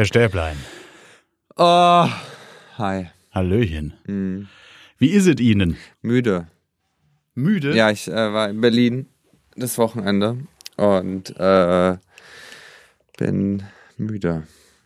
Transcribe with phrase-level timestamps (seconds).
[0.00, 0.56] Herr Stäblein.
[1.58, 2.08] Oh,
[2.78, 3.10] hi.
[3.32, 3.92] Hallöchen.
[4.06, 4.48] Hm.
[4.96, 5.76] Wie ist es Ihnen?
[6.00, 6.46] Müde.
[7.34, 7.76] Müde?
[7.76, 9.10] Ja, ich äh, war in Berlin
[9.56, 10.38] das Wochenende
[10.78, 11.98] und äh,
[13.18, 13.62] bin
[13.98, 14.44] müde.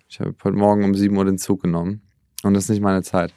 [0.09, 2.03] Ich habe heute Morgen um 7 Uhr den Zug genommen
[2.43, 3.33] und das ist nicht meine Zeit.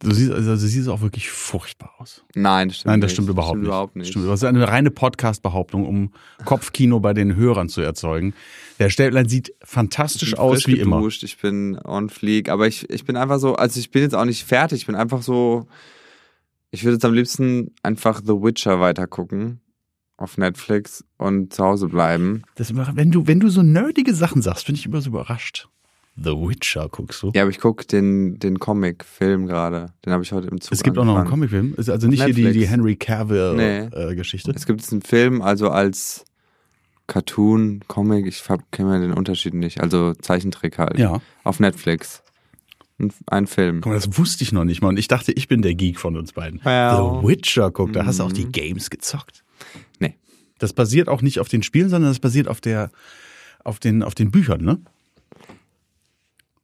[0.00, 2.22] Du siehst, also, du siehst auch wirklich furchtbar aus.
[2.36, 3.14] Nein, das stimmt Nein, das nicht.
[3.16, 3.68] stimmt überhaupt stimmt nicht.
[3.68, 4.08] Überhaupt nicht.
[4.10, 6.12] Stimmt, das ist eine reine Podcast-Behauptung, um
[6.44, 8.32] Kopfkino bei den Hörern zu erzeugen.
[8.78, 10.98] Der Stäblein sieht fantastisch aus wie immer.
[10.98, 14.14] geduscht, Ich bin on fleek, aber ich, ich bin einfach so, also ich bin jetzt
[14.14, 15.66] auch nicht fertig, ich bin einfach so,
[16.70, 19.60] ich würde jetzt am liebsten einfach The Witcher weitergucken
[20.16, 22.42] auf Netflix und zu Hause bleiben.
[22.54, 25.68] Das, immer- wenn, du, wenn du so nerdige Sachen sagst, bin ich immer so überrascht.
[26.20, 27.30] The Witcher guckst du.
[27.34, 29.92] Ja, aber ich gucke den, den Comic-Film gerade.
[30.04, 31.42] Den habe ich heute im Zug es gibt auch noch einen angefangen.
[31.50, 31.74] Comicfilm.
[31.76, 32.64] Ist also nicht hier die, Netflix.
[32.66, 32.96] die Henry Nee.
[32.96, 34.50] Cavill-Geschichte.
[34.54, 36.24] Es gibt einen Film, also als
[37.06, 39.80] Cartoon, Comic, ich kenne den Unterschied nicht.
[39.80, 40.98] Also Zeichentrick halt.
[40.98, 41.20] ja.
[41.44, 42.22] Auf Netflix.
[43.26, 43.80] Ein, Film.
[43.80, 44.88] Guck mal, das wusste ich noch nicht mal.
[44.88, 46.60] Und ich dachte, ich bin der Geek von uns beiden.
[46.64, 47.22] Wow.
[47.22, 48.52] The Witcher, guck, da hast du auch die Mhm.
[48.52, 49.44] Games gezockt.
[50.00, 50.16] Nee.
[50.58, 52.90] Das basiert auch nicht auf den Spielen, sondern das basiert auf der,
[53.62, 54.80] auf den, auf den Büchern, ne?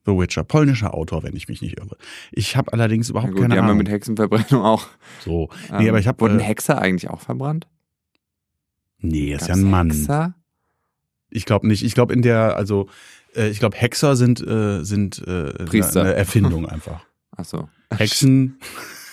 [0.05, 1.97] The Witcher, polnischer Autor, wenn ich mich nicht irre.
[2.31, 3.79] Ich habe allerdings überhaupt gut, keine die haben ja Ahnung.
[3.79, 4.87] mit Hexenverbrennung auch.
[5.23, 7.67] so, nee, ähm, aber ich habe Wurden äh, Hexer eigentlich auch verbrannt?
[8.99, 9.89] nee, ist ja ein Mann.
[9.91, 10.35] Hexer?
[11.29, 11.83] Ich glaube nicht.
[11.83, 12.87] Ich glaube in der, also
[13.35, 16.01] äh, ich glaube Hexer sind äh, sind äh, Priester.
[16.01, 17.05] eine Erfindung einfach.
[17.31, 17.69] Achso.
[17.97, 18.59] Hexen,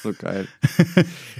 [0.03, 0.49] So geil.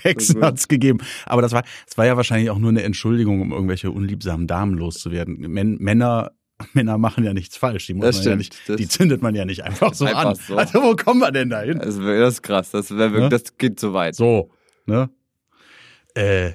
[0.03, 0.45] Hexen gut.
[0.45, 0.99] hat's gegeben.
[1.27, 4.75] Aber das war, das war ja wahrscheinlich auch nur eine Entschuldigung, um irgendwelche unliebsamen Damen
[4.75, 5.39] loszuwerden.
[5.51, 6.33] Män Männer,
[6.75, 7.87] Männer machen ja nichts falsch.
[7.87, 8.39] Die, muss Das man ja stimmt.
[8.39, 10.35] nicht, Das- die zündet man ja nicht einfach so Einfach an.
[10.37, 10.57] so.
[10.57, 11.79] Also wo kommen wir denn da hin?
[11.79, 12.71] Das, das ist krass.
[12.71, 13.29] Das, wär Ne?
[13.29, 14.15] das geht so weit.
[14.15, 14.51] So,
[14.87, 15.11] ne?
[16.15, 16.53] Äh,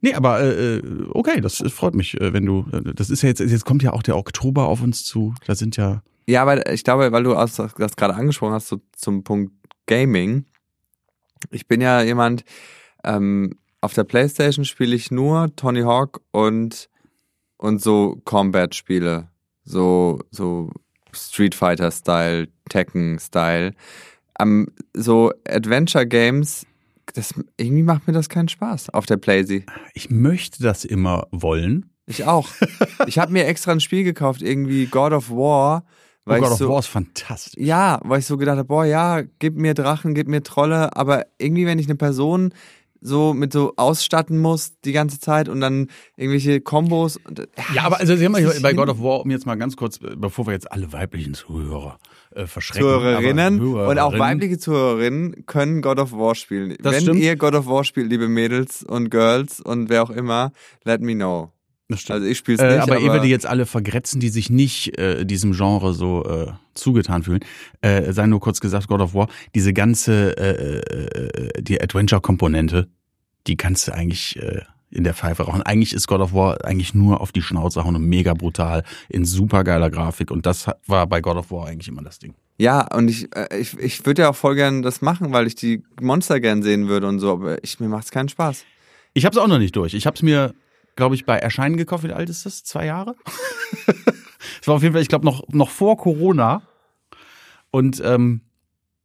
[0.00, 2.66] nee, aber äh, äh, okay, das freut mich, äh, wenn du.
[2.72, 5.34] Äh, das ist ja jetzt, jetzt kommt ja auch der Oktober auf uns zu.
[5.46, 6.02] Da sind ja.
[6.26, 9.52] Ja, aber ich glaube, weil du aus- das gerade angesprochen hast, so zum Punkt
[9.86, 10.44] Gaming.
[11.50, 12.44] Ich bin ja jemand,
[13.02, 16.88] ähm, auf der Playstation spiele ich nur Tony Hawk und,
[17.56, 19.28] und so Combat-Spiele.
[19.64, 20.70] So, so
[21.12, 23.74] Street Fighter-Style, Tekken-Style.
[24.40, 26.66] Ähm, so Adventure-Games,
[27.14, 29.64] das, irgendwie macht mir das keinen Spaß auf der Playsee.
[29.94, 31.90] Ich möchte das immer wollen.
[32.06, 32.48] Ich auch.
[33.06, 35.84] ich habe mir extra ein Spiel gekauft, irgendwie God of War.
[36.24, 37.62] Oh Weil God ich of so, War ist fantastisch.
[37.62, 41.26] Ja, weil ich so gedacht habe, boah, ja, gib mir Drachen, gib mir Trolle, aber
[41.38, 42.54] irgendwie, wenn ich eine Person
[43.02, 47.18] so mit so ausstatten muss die ganze Zeit und dann irgendwelche Kombos.
[47.28, 49.76] und- Ja, aber also Sie haben ja bei God of War, um jetzt mal ganz
[49.76, 51.98] kurz, äh, bevor wir jetzt alle weiblichen Zuhörer
[52.34, 52.82] äh, verschrecken.
[52.88, 56.76] Zuhörerinnen und auch weibliche Zuhörerinnen können God of War spielen.
[56.80, 57.20] Das Wenn stimmt.
[57.20, 60.52] ihr God of War spielt, liebe Mädels und Girls und wer auch immer,
[60.84, 61.50] let me know.
[62.08, 64.28] Also ich spiele es Äh, nicht, aber, aber, ehe wir die jetzt alle vergrätzen, die
[64.28, 67.40] sich nicht äh, diesem Genre so äh, zugetan fühlen,
[67.80, 72.88] äh, sei nur kurz gesagt, God of War, diese ganze, äh, äh, die Adventure-Komponente,
[73.46, 75.62] die kannst du eigentlich äh, in der Pfeife rauchen.
[75.62, 79.24] Eigentlich ist God of War eigentlich nur auf die Schnauze hauen und mega brutal in
[79.24, 82.34] supergeiler Grafik und das war bei God of War eigentlich immer das Ding.
[82.58, 85.54] Ja, und ich, äh, ich, ich würde ja auch voll gern das machen, weil ich
[85.54, 88.64] die Monster gern sehen würde und so, aber ich, mir macht's keinen Spaß.
[89.14, 89.94] Ich habe es auch noch nicht durch.
[89.94, 90.54] Ich habe es mir,
[90.96, 92.04] glaube ich, bei Erscheinen gekauft.
[92.04, 92.64] Wie alt ist das?
[92.64, 93.16] Zwei Jahre?
[94.60, 96.62] Es war auf jeden Fall, ich glaube, noch, noch vor Corona.
[97.72, 98.42] Und ähm,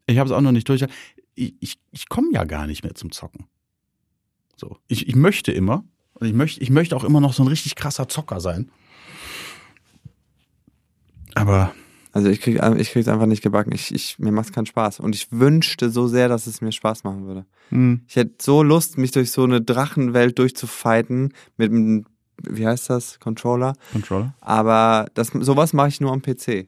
[0.05, 0.85] ich habe es auch noch nicht durch.
[1.33, 3.47] Ich, ich, ich komme ja gar nicht mehr zum Zocken.
[4.55, 4.77] So.
[4.87, 5.83] Ich, ich möchte immer.
[6.13, 8.71] Und ich möchte, ich möchte auch immer noch so ein richtig krasser Zocker sein.
[11.33, 11.73] Aber
[12.13, 13.71] Also ich krieg, ich krieg's einfach nicht gebacken.
[13.73, 14.99] Ich, ich, mir macht's keinen Spaß.
[14.99, 17.45] Und ich wünschte so sehr, dass es mir Spaß machen würde.
[17.69, 22.05] hm, Ich hätte so Lust, mich durch so eine Drachenwelt durchzufighten mit einem,
[22.41, 23.73] wie heißt das, Controller.
[23.91, 24.33] Controller.
[24.41, 26.67] Aber das, sowas mache ich nur am PC.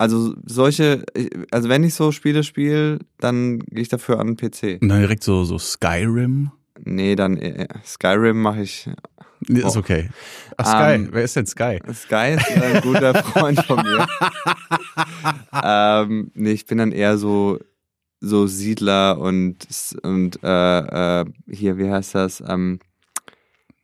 [0.00, 1.04] Also solche,
[1.50, 4.78] also wenn ich so Spiele spiele, dann gehe ich dafür an den PC.
[4.80, 6.52] Dann direkt so, so Skyrim.
[6.84, 8.88] Nee, dann äh, Skyrim mache ich.
[9.46, 9.80] Nee, ist Oh.
[9.80, 10.08] okay.
[10.56, 10.94] Ach, Sky.
[10.94, 11.78] Ähm, Wer ist denn Sky?
[11.94, 14.06] Sky ist ein guter Freund von mir.
[15.62, 17.58] ähm, nee, ich bin dann eher so
[18.20, 19.66] so Siedler und
[20.02, 22.42] und äh, äh, hier, wie heißt das?
[22.46, 22.80] Ähm,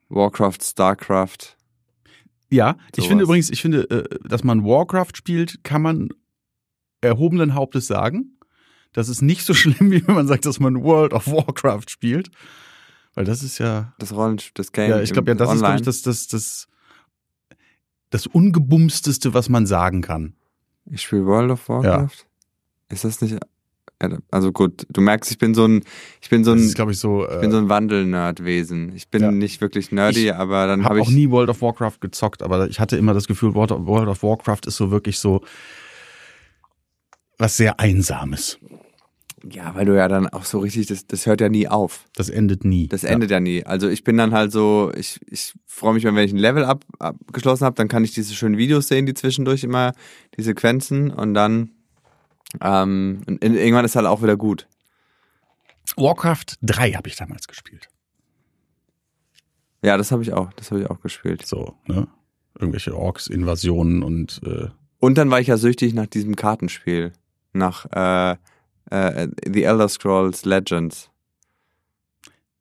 [0.08, 1.56] Warcraft, Starcraft.
[2.50, 3.08] Ja, ich Sowas.
[3.08, 6.08] finde übrigens, ich finde, äh, dass man Warcraft spielt, kann man
[7.00, 8.38] erhobenen Hauptes sagen.
[8.92, 12.30] Das ist nicht so schlimm, wie wenn man sagt, dass man World of Warcraft spielt.
[13.14, 14.90] Weil das ist ja, Das Rollen, das Game.
[14.90, 16.68] ja, ich glaube, ja, das ist, glaube ich, das, das, das,
[18.10, 20.34] das ungebumsteste, was man sagen kann.
[20.90, 22.26] Ich spiele World of Warcraft.
[22.88, 23.38] Ist das nicht?
[24.30, 25.82] Also gut, du merkst, ich bin so ein,
[26.20, 27.24] ich bin so ein, ist, ich, so.
[27.26, 28.94] ich Äh, bin so ein Wandel-Nerd-Wesen.
[28.94, 29.30] Ich bin Ja.
[29.30, 31.14] nicht wirklich nerdy, Ich aber dann habe auch ich.
[31.14, 34.76] nie World of Warcraft gezockt, aber ich hatte immer das Gefühl, World of Warcraft ist
[34.76, 35.40] so wirklich so
[37.38, 38.58] was sehr Einsames.
[39.50, 42.06] Ja, weil du ja dann auch so richtig, das, das hört ja nie auf.
[42.14, 42.88] Das endet nie.
[42.88, 43.64] Das endet ja, nie.
[43.64, 46.84] Also ich bin dann halt so, ich, ich freue mich, wenn ich ein Level ab,
[46.98, 49.92] abgeschlossen habe, dann kann ich diese schönen Videos sehen, die zwischendurch immer,
[50.38, 51.70] die Sequenzen und dann
[52.60, 54.66] ähm, und irgendwann ist halt auch wieder gut.
[55.96, 57.88] Warcraft 3 habe ich damals gespielt.
[59.82, 61.46] Ja, das habe ich auch, das habe ich auch gespielt.
[61.46, 62.08] So, ne?
[62.58, 64.68] Irgendwelche Orks-Invasionen und äh
[64.98, 67.12] Und dann war ich ja süchtig nach diesem Kartenspiel.
[67.52, 68.36] Nach äh,
[68.90, 71.10] äh, The Elder Scrolls Legends.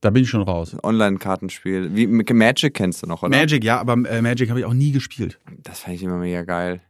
[0.02, 0.76] Da bin ich schon raus.
[0.84, 1.96] Online-Kartenspiel.
[1.96, 3.30] Wie Magic kennst du noch, oder?
[3.30, 5.40] Magic, ja, aber äh, Magic habe ich auch nie gespielt.
[5.64, 6.82] Das fand ich immer mega geil.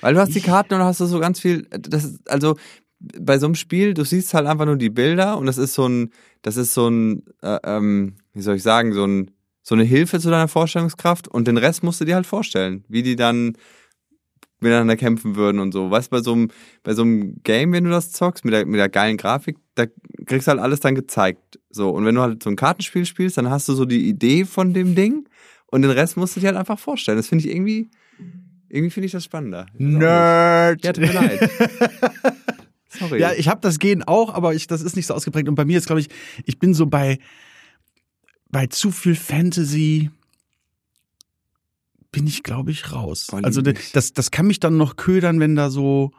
[0.00, 1.68] Weil du hast die Karten und hast du so ganz viel.
[1.70, 2.56] Das ist, also
[2.98, 5.88] bei so einem Spiel, du siehst halt einfach nur die Bilder und das ist so
[5.88, 6.10] ein,
[6.42, 9.30] das ist so ein, äh, ähm, wie soll ich sagen, so ein,
[9.62, 13.02] so eine Hilfe zu deiner Vorstellungskraft und den Rest musst du dir halt vorstellen, wie
[13.02, 13.56] die dann
[14.60, 15.90] miteinander kämpfen würden und so.
[15.90, 16.48] Weißt du, bei so einem,
[16.82, 19.86] bei so einem Game, wenn du das zockst, mit der, mit der geilen Grafik, da
[20.24, 21.58] kriegst du halt alles dann gezeigt.
[21.70, 21.90] So.
[21.90, 24.72] Und wenn du halt so ein Kartenspiel spielst, dann hast du so die Idee von
[24.72, 25.28] dem Ding
[25.66, 27.18] und den Rest musst du dir halt einfach vorstellen.
[27.18, 27.90] Das finde ich irgendwie,
[28.68, 29.66] irgendwie finde ich das spannender.
[29.76, 30.84] Nerd!
[30.84, 31.50] Ja, tut mir leid.
[32.88, 33.20] Sorry.
[33.20, 35.48] Ja, ich habe das Gehen auch, aber ich, das ist nicht so ausgeprägt.
[35.48, 36.08] Und bei mir ist, glaube ich,
[36.44, 37.18] ich bin so bei,
[38.48, 40.10] bei zu viel Fantasy
[42.16, 43.26] bin ich, glaube ich, raus.
[43.28, 46.12] Voll also das, das kann mich dann noch ködern, wenn da so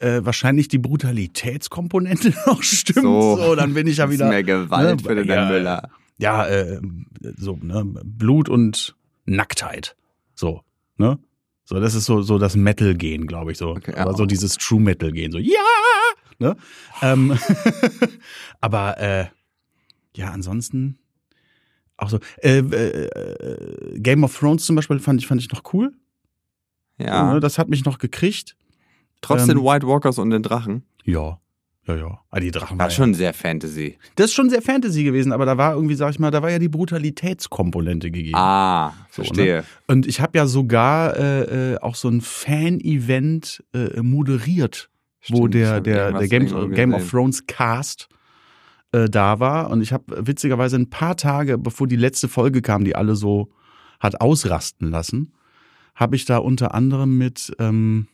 [0.00, 3.02] äh, wahrscheinlich die Brutalitätskomponente noch stimmt.
[3.02, 3.36] So.
[3.36, 4.28] So, dann bin ich ja wieder.
[4.28, 5.90] mehr Gewalt ne, für den ja, Müller.
[6.18, 6.80] Ja, äh,
[7.36, 9.94] so, ne, Blut und Nacktheit.
[10.34, 10.62] So,
[10.96, 11.20] ne?
[11.64, 13.68] So, das ist so, so das Metal-Gehen, glaube ich, so.
[13.70, 14.16] Okay, aber ja.
[14.16, 15.60] so dieses True-Metal-Gehen, so, ja!
[16.40, 16.56] Ne?
[17.00, 17.38] ähm,
[18.60, 19.26] aber, äh,
[20.16, 20.98] ja, ansonsten
[21.96, 25.62] auch so, äh, äh, äh, Game of Thrones zum Beispiel fand ich, fand ich noch
[25.72, 25.92] cool.
[26.98, 27.34] Ja.
[27.34, 27.40] Ne?
[27.40, 28.56] Das hat mich noch gekriegt.
[29.20, 30.84] Trotz ähm, den White Walkers und den Drachen.
[31.04, 31.38] Ja,
[31.86, 32.20] ja, ja.
[32.30, 33.98] Ah, die Drachen War waren schon sehr Fantasy.
[34.14, 36.50] Das ist schon sehr Fantasy gewesen, aber da war irgendwie, sag ich mal, da war
[36.50, 38.36] ja die Brutalitätskomponente gegeben.
[38.36, 39.64] Ah, So, verstehe.
[39.88, 44.90] Und ich habe ja sogar äh, äh, auch so ein Fan-Event äh, moderiert,
[45.28, 47.10] wo Stimmt, ich der, der, der Game, Game of.
[47.10, 48.08] Thrones Cast
[48.92, 49.70] äh, da war.
[49.70, 53.50] Und ich habe witzigerweise ein paar Tage, bevor die letzte Folge kam, die alle so
[54.00, 55.32] hat ausrasten lassen,
[55.94, 58.08] habe ich da unter anderem mit ähm,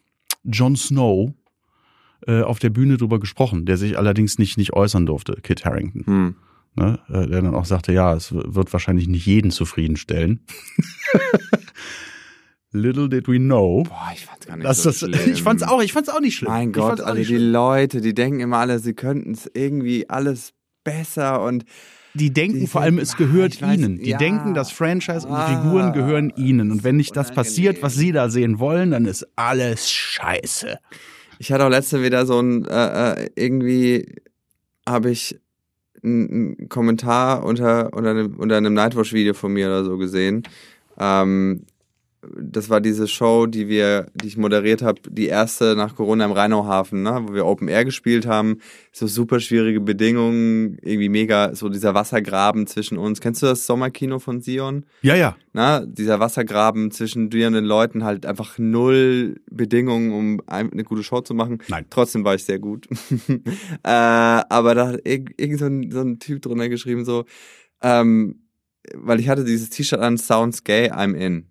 [0.44, 1.32] Jon Snow
[2.26, 6.06] äh, auf der Bühne drüber gesprochen, der sich allerdings nicht, nicht äußern durfte, Kit Harrington.
[6.06, 6.34] Hm.
[6.74, 10.44] Ne, äh, der dann auch sagte, ja, es wird wahrscheinlich nicht jeden zufriedenstellen.
[12.70, 13.82] Little did we know.
[13.84, 15.20] Boah, ich fand's gar nicht Dass so das, schlimm.
[15.32, 16.52] ich fand's auch, ich fand's auch nicht schlimm.
[16.52, 17.50] Mein Gott, also die schlimm.
[17.50, 20.52] Leute, die denken immer alle, sie könnten es irgendwie alles
[20.90, 21.64] besser und
[22.14, 23.98] die denken die vor allem, es gehört Ah, weiß, ihnen.
[23.98, 24.18] Die ja.
[24.18, 26.72] denken, das Franchise und die Ah, Figuren gehören ihnen.
[26.72, 30.78] Und wenn nicht das passiert, was sie da sehen wollen, dann ist alles scheiße.
[31.38, 34.06] Ich hatte auch letzte wieder so ein, äh, äh, irgendwie
[34.88, 35.38] habe ich
[36.02, 40.42] einen Kommentar unter, unter einem, unter einem Nightwatch-Video von mir oder so gesehen.
[40.98, 41.64] Ähm,
[42.36, 46.32] das war diese Show, die wir, die ich moderiert habe, die erste nach Corona im
[46.32, 48.58] Rheinauhafen, ne, wo wir Open Air gespielt haben.
[48.92, 53.20] So super schwierige Bedingungen, irgendwie mega, so dieser Wassergraben zwischen uns.
[53.20, 54.84] Kennst du das Sommerkino von Sion?
[55.02, 55.36] Ja, ja.
[55.52, 60.82] na, dieser Wassergraben zwischen dir und den Leuten halt einfach null Bedingungen, um ein- eine
[60.82, 61.58] gute Show zu machen.
[61.68, 61.86] Nein.
[61.88, 62.88] Trotzdem war ich sehr gut.
[63.84, 67.24] äh, aber da hat irg irgend so ein, so ein Typ drunter geschrieben, so,
[67.80, 68.42] ähm,
[68.94, 71.46] weil ich hatte dieses T-Shirt an, Sounds Gay, I'm in.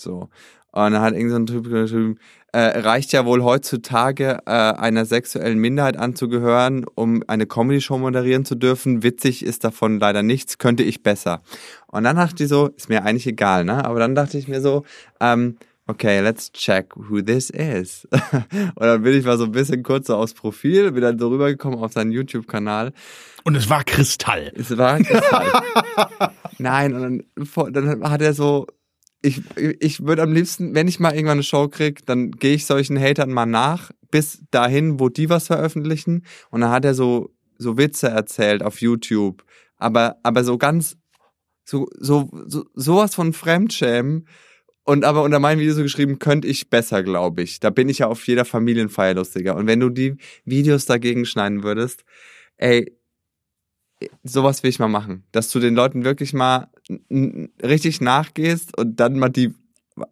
[0.00, 0.28] So.
[0.70, 2.18] Und dann hat irgend so Typ geschrieben,
[2.52, 8.54] äh, reicht ja wohl heutzutage äh, einer sexuellen Minderheit anzugehören, um eine Comedy-Show moderieren zu
[8.54, 9.02] dürfen.
[9.02, 11.42] Witzig ist davon leider nichts, könnte ich besser.
[11.88, 13.84] Und dann dachte ich so, ist mir eigentlich egal, ne?
[13.84, 14.84] Aber dann dachte ich mir so,
[15.20, 15.56] ähm,
[15.88, 18.06] okay, let's check who this is.
[18.32, 21.28] und dann bin ich mal so ein bisschen kurz so aufs Profil, bin dann so
[21.28, 22.92] rübergekommen auf seinen YouTube-Kanal.
[23.44, 24.52] Und es war Kristall.
[24.54, 25.50] Es war Kristall.
[26.58, 28.66] Nein, und dann, dann hat er so,
[29.22, 32.66] ich, ich würde am liebsten, wenn ich mal irgendwann eine Show krieg, dann gehe ich
[32.66, 36.24] solchen Hatern mal nach, bis dahin, wo die was veröffentlichen.
[36.50, 39.44] Und dann hat er so, so Witze erzählt auf YouTube.
[39.76, 40.96] Aber, aber so ganz,
[41.64, 44.28] so, so, so, sowas von Fremdschämen.
[44.84, 47.60] Und aber unter meinem Video so geschrieben, könnte ich besser, glaube ich.
[47.60, 49.54] Da bin ich ja auf jeder Familienfeier lustiger.
[49.56, 52.04] Und wenn du die Videos dagegen schneiden würdest,
[52.56, 52.97] ey,
[54.22, 55.24] sowas will ich mal machen.
[55.32, 56.68] Dass du den Leuten wirklich mal
[57.62, 59.54] richtig nachgehst und dann mal die,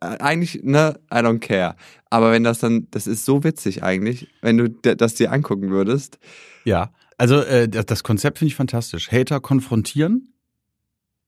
[0.01, 1.77] eigentlich, ne, I don't care.
[2.11, 6.19] Aber wenn das dann, das ist so witzig eigentlich, wenn du das dir angucken würdest.
[6.65, 6.93] Ja.
[7.19, 9.11] Also äh, das, das Konzept finde ich fantastisch.
[9.11, 10.35] Hater konfrontieren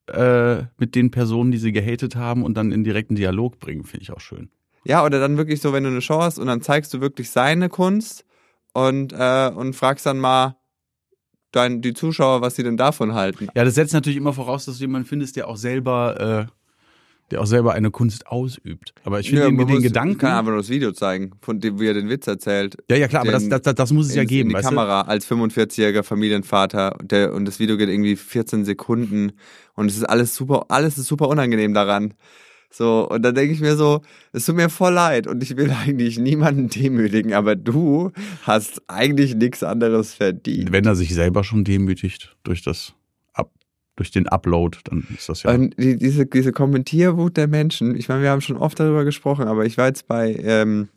[0.09, 4.03] äh, mit den Personen, die sie gehatet haben und dann in direkten Dialog bringen, finde
[4.03, 4.51] ich auch schön.
[4.85, 7.31] Ja, oder dann wirklich so, wenn du eine Show hast und dann zeigst du wirklich
[7.31, 8.25] seine Kunst
[8.73, 10.57] und, äh, und fragst dann mal
[11.53, 13.49] dein, die Zuschauer, was sie denn davon halten.
[13.55, 16.53] Ja, das setzt natürlich immer voraus, dass du jemanden findest, der auch selber, äh,
[17.31, 18.95] der auch selber eine Kunst ausübt.
[19.05, 20.17] Aber ich finde Ja, den, den Gedanken.
[20.19, 22.77] kann einfach nur das Video zeigen, von dem, wie er den Witz erzählt.
[22.91, 24.63] ja, ja, klar, aber das, den- das, das, das muss es ja geben, in die
[24.63, 29.33] Kamera als 45-jähriger Familienvater der, und das Video geht irgendwie 14 Sekunden
[29.75, 32.15] und es ist alles super, alles ist super unangenehm daran.
[32.71, 35.71] So, und dann denke ich mir so, es tut mir voll leid und ich will
[35.87, 40.73] eigentlich niemanden demütigen, aber du hast eigentlich nichts anderes verdient.
[40.73, 42.95] Wenn er sich selber schon demütigt durch das
[43.33, 43.51] Up,
[43.97, 45.53] durch den Upload, dann ist das ja.
[45.53, 49.49] Und die, diese, diese Kommentierwut der Menschen, ich meine, wir haben schon oft darüber gesprochen,
[49.49, 50.89] aber ich war jetzt bei, ähm,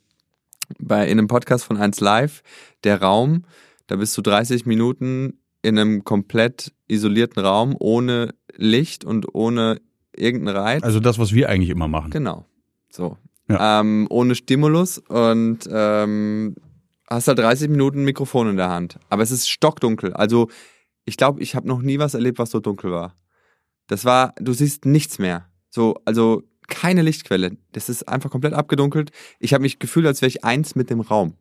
[0.78, 2.44] bei in einem Podcast von 1 Live,
[2.84, 3.44] der Raum,
[3.88, 9.80] da bist du 30 Minuten in einem komplett isolierten Raum, ohne Licht und ohne
[10.16, 10.84] irgendeinen Reiz.
[10.84, 12.12] also das, was wir eigentlich immer machen.
[12.12, 12.46] Genau.
[12.90, 13.18] So.
[13.50, 13.82] Ja.
[13.82, 16.56] Ähm, ohne Stimulus und ähm,
[17.10, 18.98] hast halt 30 Minuten ein Mikrofon in der Hand.
[19.10, 20.14] Aber es ist stockdunkel.
[20.14, 20.50] Also
[21.06, 23.16] ich glaube, ich habe noch nie was erlebt, was so dunkel war.
[23.88, 25.48] Das war, du siehst nichts mehr.
[25.70, 27.58] So, also keine Lichtquelle.
[27.74, 29.12] Das ist einfach komplett abgedunkelt.
[29.40, 31.34] Ich habe mich gefühlt, als wäre ich eins mit dem Raum.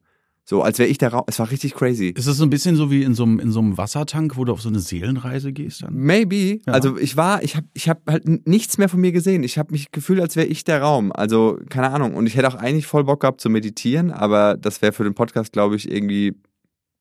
[0.45, 1.23] So, als wäre ich der Raum.
[1.27, 2.09] Es war richtig crazy.
[2.09, 4.45] Ist es so ein bisschen so wie in so einem, in so einem Wassertank, wo
[4.45, 5.95] du auf so eine Seelenreise gehst dann?
[5.95, 6.61] Maybe.
[6.67, 6.73] Ja.
[6.73, 9.45] Also ich war, ich habe ich hab halt nichts mehr von mir gesehen.
[9.45, 11.13] Ich habe mich gefühlt, als wäre ich der Raum.
[11.13, 12.15] Also keine Ahnung.
[12.15, 15.15] Und ich hätte auch eigentlich voll Bock gehabt zu meditieren, aber das wäre für den
[15.15, 16.35] Podcast, glaube ich, irgendwie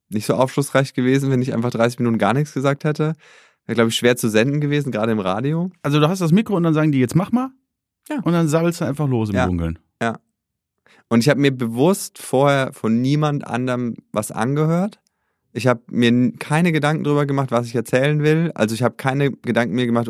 [0.10, 3.14] nicht so aufschlussreich gewesen, wenn ich einfach 30 Minuten gar nichts gesagt hätte.
[3.66, 5.72] Wäre, glaube ich, schwer zu senden gewesen, gerade im Radio.
[5.82, 7.50] Also du hast das Mikro und dann sagen die, jetzt mach mal.
[8.10, 8.20] Ja.
[8.24, 9.46] Und dann sabbelst du einfach los im Ja.
[9.46, 9.80] Dunkeln.
[11.08, 15.00] Und ich habe mir bewusst vorher von niemand anderem was angehört.
[15.52, 18.52] Ich habe mir keine Gedanken drüber gemacht, was ich erzählen will.
[18.54, 20.08] Also ich habe keine Gedanken mir gemacht,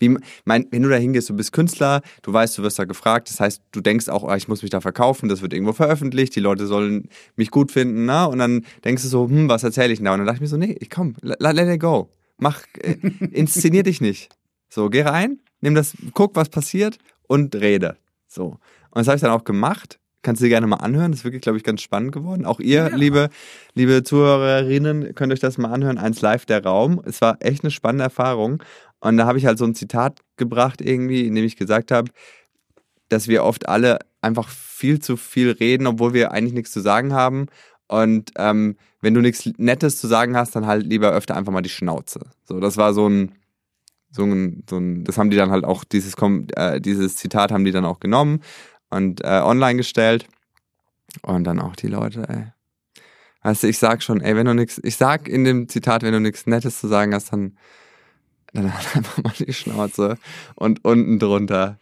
[0.00, 3.30] wie mein, wenn du da hingehst, du bist Künstler, du weißt, du wirst da gefragt.
[3.30, 6.34] Das heißt, du denkst auch, ah, ich muss mich da verkaufen, das wird irgendwo veröffentlicht,
[6.34, 8.28] die Leute sollen mich gut finden, ne?
[8.28, 10.14] Und dann denkst du so, hm, was erzähle ich denn da?
[10.14, 12.10] Und dann dachte ich mir so, nee, ich komm, let, let it go.
[12.38, 12.96] Mach, äh,
[13.30, 14.30] inszenier dich nicht.
[14.68, 16.98] So, geh rein, nimm das, guck, was passiert
[17.28, 17.96] und rede.
[18.26, 18.58] So.
[18.90, 20.00] Und das habe ich dann auch gemacht.
[20.22, 21.10] Kannst du dir gerne mal anhören.
[21.10, 22.46] Das ist wirklich, glaube ich, ganz spannend geworden.
[22.46, 22.96] Auch ihr, Ja.
[22.96, 23.28] liebe,
[23.74, 25.98] liebe Zuhörerinnen, könnt euch das mal anhören.
[25.98, 27.02] Eins live der Raum.
[27.04, 28.62] Es war echt eine spannende Erfahrung.
[29.00, 32.10] Und da habe ich halt so ein Zitat gebracht irgendwie, in dem ich gesagt habe,
[33.08, 37.12] dass wir oft alle einfach viel zu viel reden, obwohl wir eigentlich nichts zu sagen
[37.12, 37.46] haben.
[37.88, 41.62] Und ähm, wenn du nichts Nettes zu sagen hast, dann halt lieber öfter einfach mal
[41.62, 42.20] die Schnauze.
[42.44, 43.32] So, das war so ein,
[44.12, 46.14] so ein, so ein das haben die dann halt auch, dieses,
[46.54, 48.40] äh, dieses Zitat haben die dann auch genommen
[48.92, 50.26] und äh, online gestellt.
[51.22, 52.52] Und dann auch die Leute, ey.
[53.42, 56.12] Weißt du, ich sag schon, ey, wenn du nix, ich sag in dem Zitat, wenn
[56.12, 57.58] du nichts Nettes zu sagen hast, dann,
[58.52, 60.16] dann halt einfach mal die Schnauze
[60.54, 61.78] und unten drunter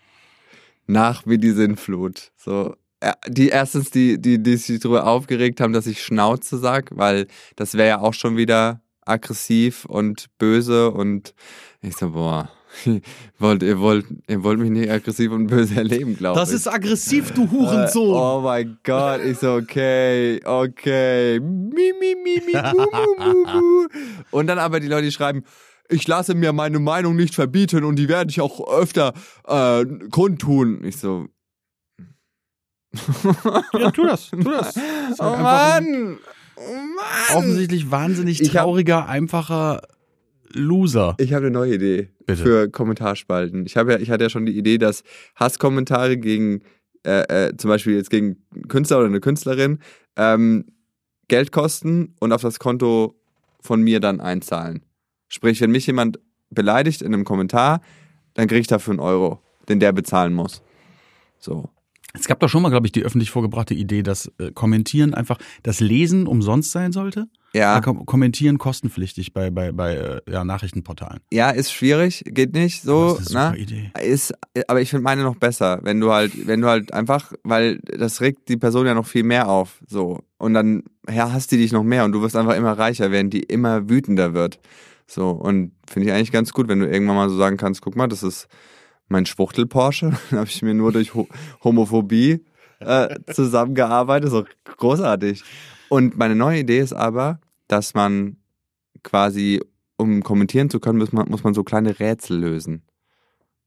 [0.86, 2.32] nach wie die Sinnflut.
[2.36, 6.96] So, ja, die erstens, die, die, die sich darüber aufgeregt haben, dass ich Schnauze sag,
[6.96, 7.26] weil
[7.56, 11.34] das wäre ja auch schon wieder aggressiv und böse und
[11.82, 12.50] ich so, boah,
[13.38, 16.44] wollt, ihr wollt, ihr wollt mich nicht aggressiv und böse erleben, glaube ich.
[16.44, 18.14] Das ist aggressiv, du Äh, Hurensohn.
[18.14, 21.40] Oh mein Gott, ich so, okay, okay.
[21.40, 23.86] Mi, mi, mi, mi, mu, mu, mu, mu.
[24.30, 25.44] Und dann aber die Leute, die schreiben,
[25.88, 29.12] ich lasse mir meine Meinung nicht verbieten und die werde ich auch öfter
[29.46, 30.84] äh, kundtun.
[30.84, 31.26] Ich so,
[33.72, 34.76] Ja, tu das, tu das.
[35.18, 36.18] oh halt ein Mann,
[36.56, 37.36] oh Mann.
[37.38, 39.82] Offensichtlich wahnsinnig trauriger, einfacher
[40.52, 41.14] Loser.
[41.18, 42.42] Ich habe eine neue Idee Bitte.
[42.42, 43.66] für Kommentarspalten.
[43.66, 45.02] Ich, habe ja, ich hatte ja schon die Idee, dass
[45.36, 46.62] Hasskommentare gegen,
[47.06, 49.78] äh, äh, zum Beispiel jetzt gegen einen Künstler oder eine Künstlerin,
[50.16, 50.66] ähm,
[51.28, 53.14] Geld kosten und auf das Konto
[53.60, 54.82] von mir dann einzahlen.
[55.28, 56.18] Sprich, wenn mich jemand
[56.50, 57.80] beleidigt in einem Kommentar,
[58.34, 60.62] dann kriege ich dafür einen Euro, den der bezahlen muss.
[61.38, 61.70] So.
[62.14, 65.38] Es gab doch schon mal, glaube ich, die öffentlich vorgebrachte Idee, dass äh, Kommentieren einfach,
[65.62, 67.28] das Lesen umsonst sein sollte.
[67.52, 67.80] Ja, Ja.
[67.80, 71.20] Kom Kommentieren kostenpflichtig bei, bei, bei äh, ja, Nachrichtenportalen.
[71.32, 73.14] ja, ist schwierig, geht nicht so.
[73.14, 73.58] das ist eine ne?
[73.58, 73.90] super Idee.
[74.02, 74.34] Ist,
[74.68, 78.20] aber ich finde meine noch besser, wenn du halt, wenn du halt einfach, weil das
[78.20, 80.20] regt die Person ja noch viel mehr auf, so.
[80.38, 83.32] Und dann ja, hasst die dich noch mehr und du wirst einfach immer reicher, während
[83.32, 84.60] die immer wütender wird.
[85.06, 85.30] So.
[85.30, 88.06] Und finde ich eigentlich ganz gut, wenn du irgendwann mal so sagen kannst, guck mal,
[88.06, 88.48] das ist
[89.10, 90.12] mein Schwuchtel Porsche.
[90.30, 91.28] Da habe ich mir nur durch Ho
[91.62, 92.44] Homophobie
[92.78, 94.30] äh, zusammengearbeitet.
[94.30, 95.44] So großartig.
[95.88, 98.36] Und meine neue Idee ist aber, dass man
[99.02, 99.60] quasi,
[99.96, 102.82] um kommentieren zu können, muss man, muss man so kleine Rätsel lösen.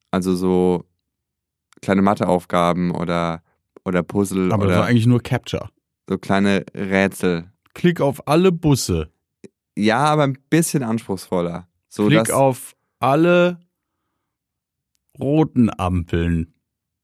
[0.10, 0.86] Also so
[1.82, 3.44] kleine Matheaufgaben oder,
[3.84, 5.70] oder Puzzle Aber das war oder eigentlich nur Capture.
[6.08, 7.52] so kleine Rätsel.
[7.74, 9.10] Klick auf alle Busse.
[9.76, 11.68] Ja, aber ein bisschen anspruchsvoller.
[11.90, 13.60] So Klick dass, auf alle
[15.20, 16.54] roten Ampeln.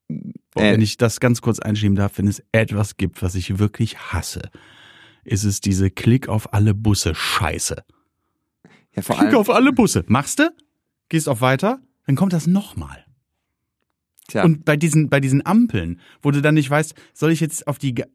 [0.07, 0.73] Und Äh.
[0.73, 4.41] wenn ich das ganz kurz einschieben darf, wenn es etwas gibt, was ich wirklich hasse,
[5.23, 7.83] ist es diese Klick auf alle Busse Scheiße.
[8.95, 10.03] Ja, vor Klick allem, auf alle Busse.
[10.07, 10.49] Machst du?
[11.09, 11.79] Gehst auf weiter?
[12.07, 13.05] Dann kommt das nochmal.
[14.27, 17.67] tja, Und bei diesen, bei diesen Ampeln, wo du dann nicht weißt, soll ich jetzt
[17.67, 18.07] auf die, ga-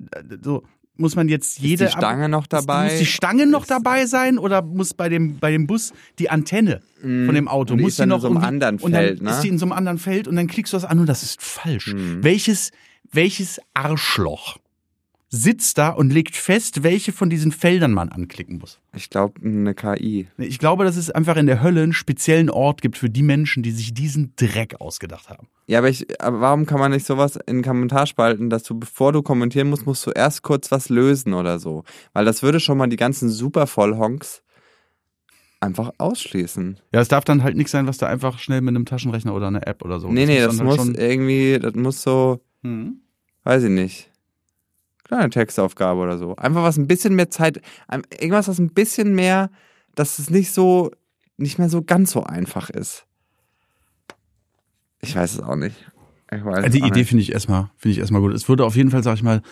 [0.43, 0.65] so,
[0.97, 1.85] muss man jetzt jede.
[1.85, 2.85] ist die Stange noch dabei?
[2.85, 6.83] Muss die Stange noch dabei sein oder muss bei dem, bei dem Bus die Antenne
[7.01, 9.31] von dem Auto, die muss ist in noch so einem anderen und dann Feld, ne?
[9.31, 11.23] ist die in so einem anderen Feld und dann klickst du das an und das
[11.23, 11.93] ist falsch.
[11.93, 12.23] Mhm.
[12.23, 12.71] Welches,
[13.13, 14.57] welches Arschloch
[15.35, 18.81] sitzt da und legt fest, welche von diesen Feldern man anklicken muss?
[18.95, 20.29] Ich glaube, eine KI.
[20.39, 23.63] Ich glaube, dass es einfach in der Hölle einen speziellen Ort gibt für die Menschen,
[23.63, 25.49] die sich diesen Dreck ausgedacht haben.
[25.67, 28.79] Ja, aber, ich, aber warum kann man nicht sowas in den Kommentar spalten, dass du,
[28.79, 31.85] bevor du kommentieren musst, musst du erst kurz was lösen oder so?
[32.13, 34.43] Weil das würde schon mal die ganzen Supervollhonks
[35.61, 36.79] einfach ausschließen.
[36.93, 39.47] Ja, es darf dann halt nichts sein, was da einfach schnell mit einem Taschenrechner oder
[39.49, 40.09] einer App oder so.
[40.13, 43.01] nee, nee, das dann muss halt schon- irgendwie, das muss so, Mhm.
[43.45, 44.11] weiß ich nicht,
[45.05, 46.35] kleine Textaufgabe oder so.
[46.37, 47.61] Einfach was ein bisschen mehr Zeit,
[48.19, 49.51] irgendwas, was ein bisschen mehr,
[49.95, 50.91] dass es nicht so,
[51.37, 53.07] nicht mehr so ganz so einfach ist.
[55.01, 55.77] Ich weiß es auch nicht.
[56.33, 57.09] Ich weiß es Die Idee nicht.
[57.09, 58.33] finde ich erstmal, finde ich erstmal gut.
[58.33, 59.43] Es würde auf jeden Fall, sag ich mal,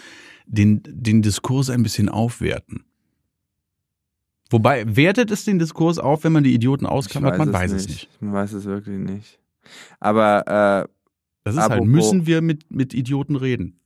[0.47, 2.85] den, den Diskurs ein bisschen aufwerten.
[4.51, 7.39] Wobei, wertet es den Diskurs auf, wenn man die Idioten ausklammert?
[7.39, 8.09] Man weiß es nicht.
[8.21, 9.39] Man weiß es wirklich nicht.
[10.01, 10.89] Aber äh,
[11.45, 13.81] Das ist halt, müssen wir mit, mit Idioten reden.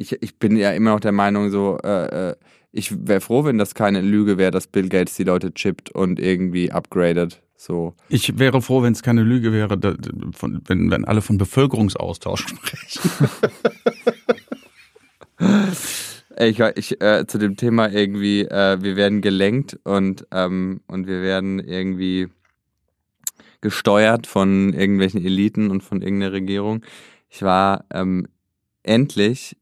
[0.00, 2.36] Ich, ich bin ja immer noch der Meinung, so, äh, äh,
[2.72, 6.18] ich wäre froh, wenn das keine Lüge wäre, dass Bill Gates die Leute chippt und
[6.18, 7.42] irgendwie upgradet.
[7.56, 7.94] So.
[8.08, 9.94] Ich wäre froh, wenn es keine Lüge wäre, da,
[10.32, 13.10] von, wenn, wenn alle von Bevölkerungsaustausch sprechen.
[16.38, 21.20] Ich, ich äh, zu dem Thema irgendwie, äh, wir werden gelenkt und, ähm, und wir
[21.20, 22.28] werden irgendwie
[23.60, 26.82] gesteuert von irgendwelchen Eliten und von irgendeiner Regierung.
[27.28, 28.26] Ich war ähm,
[28.82, 29.56] endlich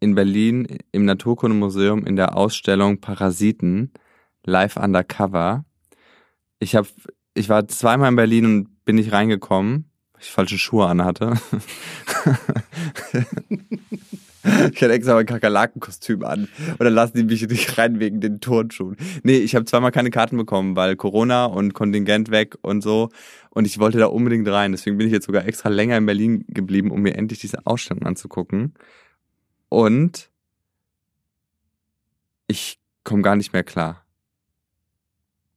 [0.00, 3.92] in Berlin im Naturkundemuseum in der Ausstellung Parasiten
[4.44, 5.64] live undercover.
[6.58, 6.88] Ich habe,
[7.34, 11.34] ich war zweimal in Berlin und bin nicht reingekommen, weil ich falsche Schuhe anhatte.
[14.72, 16.48] Ich hatte extra mein Kakerlakenkostüm an.
[16.70, 18.96] Und dann lassen die mich nicht rein wegen den Turnschuhen.
[19.22, 23.10] Nee, ich habe zweimal keine Karten bekommen, weil Corona und Kontingent weg und so.
[23.50, 24.72] Und ich wollte da unbedingt rein.
[24.72, 28.04] Deswegen bin ich jetzt sogar extra länger in Berlin geblieben, um mir endlich diese Ausstellung
[28.04, 28.74] anzugucken.
[29.68, 30.30] Und
[32.46, 34.04] ich komme gar nicht mehr klar.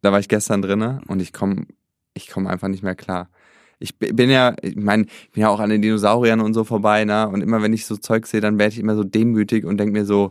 [0.02, 1.66] Da war ich gestern drinne und ich komme
[2.14, 3.30] ich komm einfach nicht mehr klar.
[3.80, 6.64] Ich bi- bin ja, ich meine, ich bin ja auch an den Dinosauriern und so
[6.64, 7.28] vorbei, ne?
[7.28, 9.94] Und immer wenn ich so Zeug sehe, dann werde ich immer so demütig und denke
[9.94, 10.30] mir so,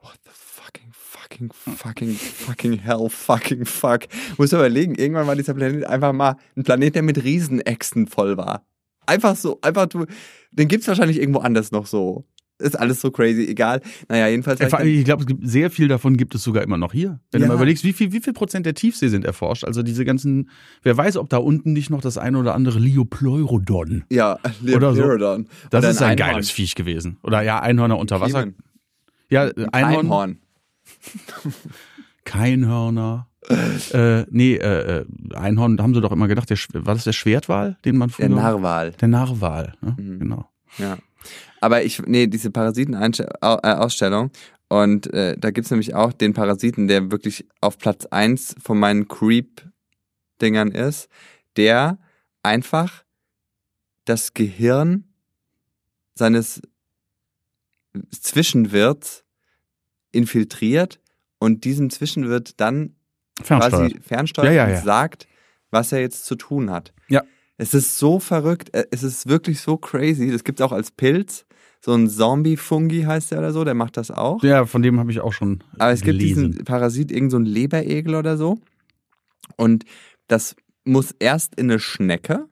[0.00, 4.00] what the fucking, fucking, fucking, fucking hell, fucking fuck.
[4.38, 8.64] Muss überlegen, irgendwann war dieser Planet einfach mal ein Planet, der mit Riesenechsen voll war.
[9.06, 10.06] Einfach so, einfach du,
[10.50, 12.24] den gibt's wahrscheinlich irgendwo anders noch so.
[12.64, 13.80] Ist alles so crazy, egal.
[14.08, 14.58] Naja, jedenfalls.
[14.60, 17.20] Ich ich glaube, sehr viel davon gibt es sogar immer noch hier.
[17.30, 17.46] Wenn Ja.
[17.46, 19.64] du mal überlegst, wie viel, wie viel Prozent der Tiefsee sind erforscht.
[19.64, 20.48] Also diese ganzen,
[20.82, 24.04] wer weiß, ob da unten nicht noch das eine oder andere Liopleurodon.
[24.10, 24.38] ja,
[24.74, 25.02] Oder so.
[25.70, 26.16] Das Oder ist ein Einhorn.
[26.32, 27.18] geiles Viech gewesen.
[27.22, 28.46] Oder ja, Einhörner unter Wasser.
[29.30, 30.38] Ja, äh, Einhorn, Einhorn.
[32.24, 33.28] Keinhörner.
[33.92, 37.76] äh, nee, äh, äh, Einhorn, haben sie doch immer gedacht, der, war das der Schwertwal,
[37.84, 38.28] den man früher...
[38.28, 38.92] Der Narwal.
[38.92, 39.96] Der Narwal, ne?
[39.98, 40.18] Mhm.
[40.18, 40.48] genau.
[40.78, 40.96] Ja.
[41.64, 44.30] Aber ich, nee, diese Parasiten-Ausstellung.
[44.68, 49.08] Und äh, da gibt's nämlich auch den Parasiten, der wirklich auf Platz eins von meinen
[49.08, 51.08] Creep-Dingern ist,
[51.56, 51.98] der
[52.42, 53.02] einfach
[54.04, 55.04] das Gehirn
[56.14, 56.60] seines
[58.10, 59.24] Zwischenwirts
[60.12, 61.00] infiltriert
[61.38, 62.94] und diesem Zwischenwirt dann
[63.42, 63.72] Fernsteuert.
[63.72, 64.82] quasi fernsteuert Ja, ja, und ja.
[64.82, 65.26] sagt,
[65.70, 66.92] was er jetzt zu tun hat.
[67.08, 67.22] Ja.
[67.56, 70.30] Es ist so verrückt, äh, es ist wirklich so crazy.
[70.30, 71.46] Das gibt's auch als Pilz.
[71.84, 74.42] So ein Zombie-Fungi heißt der oder so, der macht das auch.
[74.42, 76.52] Ja, von dem habe ich auch schon Aber es gibt gelesen.
[76.52, 78.58] diesen Parasit, irgend so Leberegel oder so.
[79.58, 79.84] Und
[80.26, 82.46] das muss erst in eine Schnecke,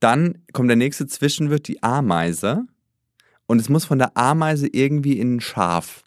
[0.00, 2.66] dann kommt der nächste Zwischenwirt, die Ameise.
[3.46, 6.02] Und es muss von der Ameise irgendwie in ein Schaf.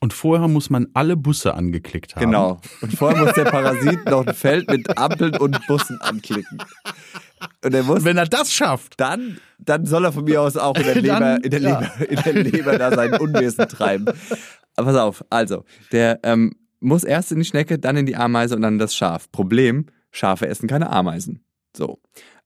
[0.00, 2.24] Und vorher muss man alle Busse angeklickt haben.
[2.24, 2.60] Genau.
[2.80, 6.58] Und vorher muss der Parasit noch ein Feld mit Ampeln und Bussen anklicken.
[7.64, 10.76] Und er muss Wenn er das schafft, dann, dann soll er von mir aus auch
[10.76, 11.80] in der Dann, Leber, in der ja.
[11.80, 14.06] Leber, in der Leber da sein Unwesen treiben.
[14.76, 18.54] Aber pass auf, also, der ähm, muss erst in die Schnecke, dann in die Ameise
[18.54, 19.30] und dann in das Schaf.
[19.32, 21.44] Problem, Schafe essen keine Ameisen.
[21.76, 22.00] So.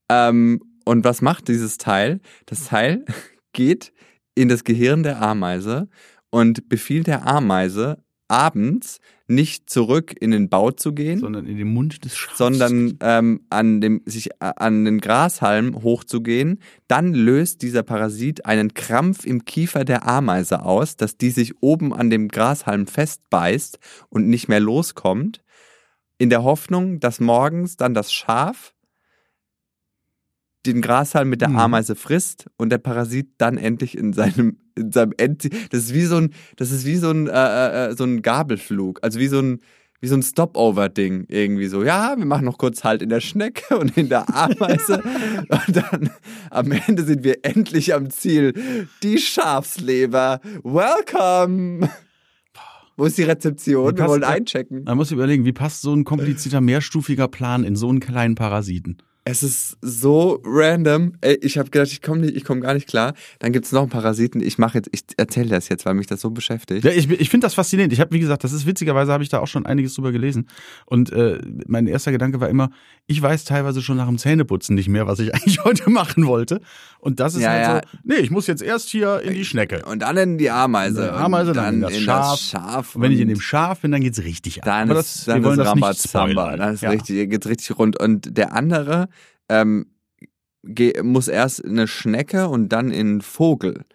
[0.09, 2.19] Ähm, und was macht dieses Teil?
[2.45, 3.05] Das Teil
[3.53, 3.93] geht
[4.35, 5.89] in das Gehirn der Ameise
[6.29, 11.73] und befiehlt der Ameise, abends nicht zurück in den Bau zu gehen, Sondern in den
[11.73, 12.37] Mund des Schafs.
[12.37, 18.73] sondern ähm, an dem sich äh, an den Grashalm hochzugehen, dann löst dieser Parasit einen
[18.73, 24.27] Krampf im Kiefer der Ameise aus, dass die sich oben an dem Grashalm festbeißt und
[24.27, 25.41] nicht mehr loskommt,
[26.17, 28.73] in der Hoffnung, dass morgens dann das Schaf
[30.65, 31.57] den Grashalm mit der Mhm.
[31.57, 36.05] Ameise frisst und der Parasit dann endlich in seinem in seinem End das ist wie
[36.05, 39.39] so ein das ist wie so ein äh, äh, so ein Gabelflug also wie so
[39.39, 39.59] ein
[40.01, 41.83] wie so ein Stopover-Ding irgendwie so.
[41.83, 45.03] Ja, wir machen noch kurz Halt in der Schnecke und in der Ameise.
[45.47, 46.09] und dann
[46.49, 48.87] am Ende sind wir endlich am Ziel.
[49.03, 50.41] Die Schafsleber.
[50.63, 51.87] Welcome!
[52.97, 53.83] Wo ist die Rezeption?
[53.83, 54.83] Wie Wir passt wollen einchecken.
[54.83, 58.97] Man muss überlegen, wie passt so ein komplizierter, mehrstufiger Plan in so einen kleinen Parasiten?
[59.23, 61.13] Es ist so random.
[61.21, 63.13] Ey, ich habe gedacht, ich komme nicht, komme gar nicht klar.
[63.37, 64.41] Dann gibt's noch einen Parasiten.
[64.41, 66.83] Ich mache jetzt, ich erzähle das jetzt, weil mich das so beschäftigt.
[66.83, 67.93] Ja, ich ich finde das faszinierend.
[67.93, 70.47] Ich habe, wie gesagt, das ist witzigerweise, habe ich da auch schon einiges drüber gelesen.
[70.87, 72.71] Und äh, mein erster Gedanke war immer,
[73.05, 76.59] ich weiß teilweise schon nach dem Zähneputzen nicht mehr, was ich eigentlich heute machen wollte.
[76.97, 77.81] Und das ist Ja, halt ja.
[77.91, 79.83] so, nee, ich muss jetzt erst hier in die Schnecke.
[79.85, 81.01] Und dann in die Ameise.
[81.01, 82.39] In die Ameise, und dann in das Schaf.
[82.39, 82.95] Schaf.
[82.95, 84.65] Und wenn ich in dem Schaf bin, dann geht's richtig ab.
[84.65, 86.31] Dann Aber ist, das, dann wir wollen ist das nicht Rambazamba.
[86.31, 86.59] spoilern.
[86.59, 86.89] Dann ist ja.
[86.89, 87.99] richtig, geht's richtig rund.
[87.99, 89.09] Und der andere
[89.49, 89.87] ähm,
[91.03, 93.85] muss erst in eine Schnecke und dann in einen Vogel.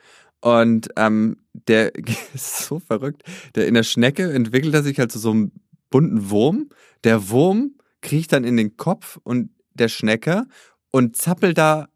[0.40, 1.94] Und ähm, der
[2.34, 3.22] ist so verrückt.
[3.54, 5.52] Der in der Schnecke entwickelt er sich halt zu so einem
[5.90, 6.70] bunten Wurm.
[7.04, 10.46] Der Wurm kriecht dann in den Kopf und der Schnecke
[10.90, 11.88] und zappelt da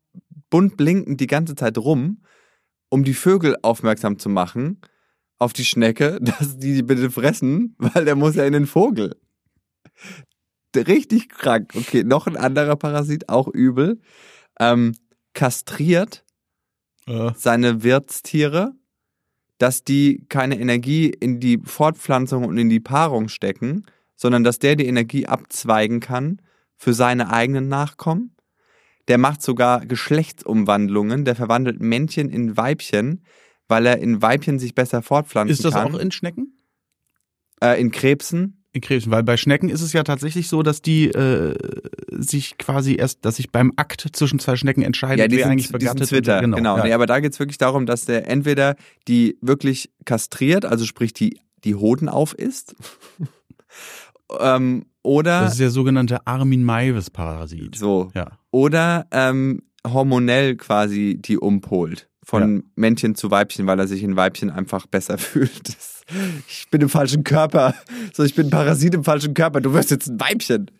[0.50, 2.22] bunt blinkend die ganze Zeit rum,
[2.88, 4.80] um die Vögel aufmerksam zu machen
[5.38, 9.16] auf die Schnecke, dass die die bitte fressen, weil der muss ja in den Vogel.
[10.76, 11.72] Richtig krank.
[11.74, 14.00] Okay, noch ein anderer Parasit, auch übel.
[14.58, 14.94] Ähm,
[15.34, 16.24] kastriert
[17.06, 18.72] Äh, seine Wirtstiere,
[19.58, 23.84] dass die keine Energie in die Fortpflanzung und in die Paarung stecken,
[24.16, 26.40] sondern dass der die Energie abzweigen kann
[26.76, 28.36] für seine eigenen Nachkommen.
[29.08, 33.24] Der macht sogar Geschlechtsumwandlungen, der verwandelt Männchen in Weibchen,
[33.66, 35.94] weil er in Weibchen sich besser fortpflanzen ist das kann.
[35.94, 36.60] auch in Schnecken?
[37.62, 38.59] äh, in Krebsen?
[38.72, 41.54] In Krebsen, weil bei Schnecken ist es ja tatsächlich so, dass die äh,
[42.12, 45.66] sich quasi erst, dass sich beim Akt zwischen zwei Schnecken entscheiden, Ja, die wer eigentlich
[45.66, 46.76] die begattet Twitter, und, genau.
[46.76, 46.84] ja.
[46.84, 48.76] Nee, aber da geht's wirklich darum, dass der entweder
[49.08, 52.76] die wirklich kastriert, also sprich die, die Hoden aufisst,
[54.40, 57.74] ähm, oder Das ist der sogenannte Armin-Maivis-Parasit.
[57.76, 58.38] so, Ja.
[58.50, 62.08] oder ähm, hormonell quasi die umpolt.
[62.22, 65.76] Von Männchen zu Weibchen, weil er sich in Weibchen einfach besser fühlt.
[66.48, 67.74] Ich bin im falschen Körper.
[68.12, 69.60] So, ich bin ein Parasit im falschen Körper.
[69.60, 70.70] Du wirst jetzt ein Weibchen.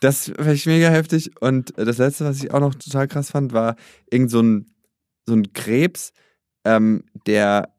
[0.00, 1.30] Das fand ich mega heftig.
[1.40, 3.76] Und das letzte, was ich auch noch total krass fand, war
[4.10, 4.66] irgend so ein,
[5.26, 6.12] so ein Krebs,
[6.64, 7.74] ähm, der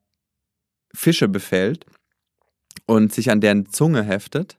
[0.94, 1.86] Fische befällt
[2.86, 4.58] und sich an deren Zunge heftet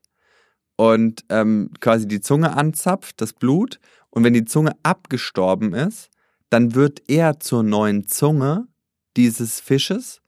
[0.77, 3.79] und ähm, quasi die Zunge anzapft, das Blut.
[4.11, 6.11] Und wenn die Zunge abgestorben ist,
[6.53, 8.69] dann wird er zur neuen Zunge
[9.17, 10.21] dieses Fisches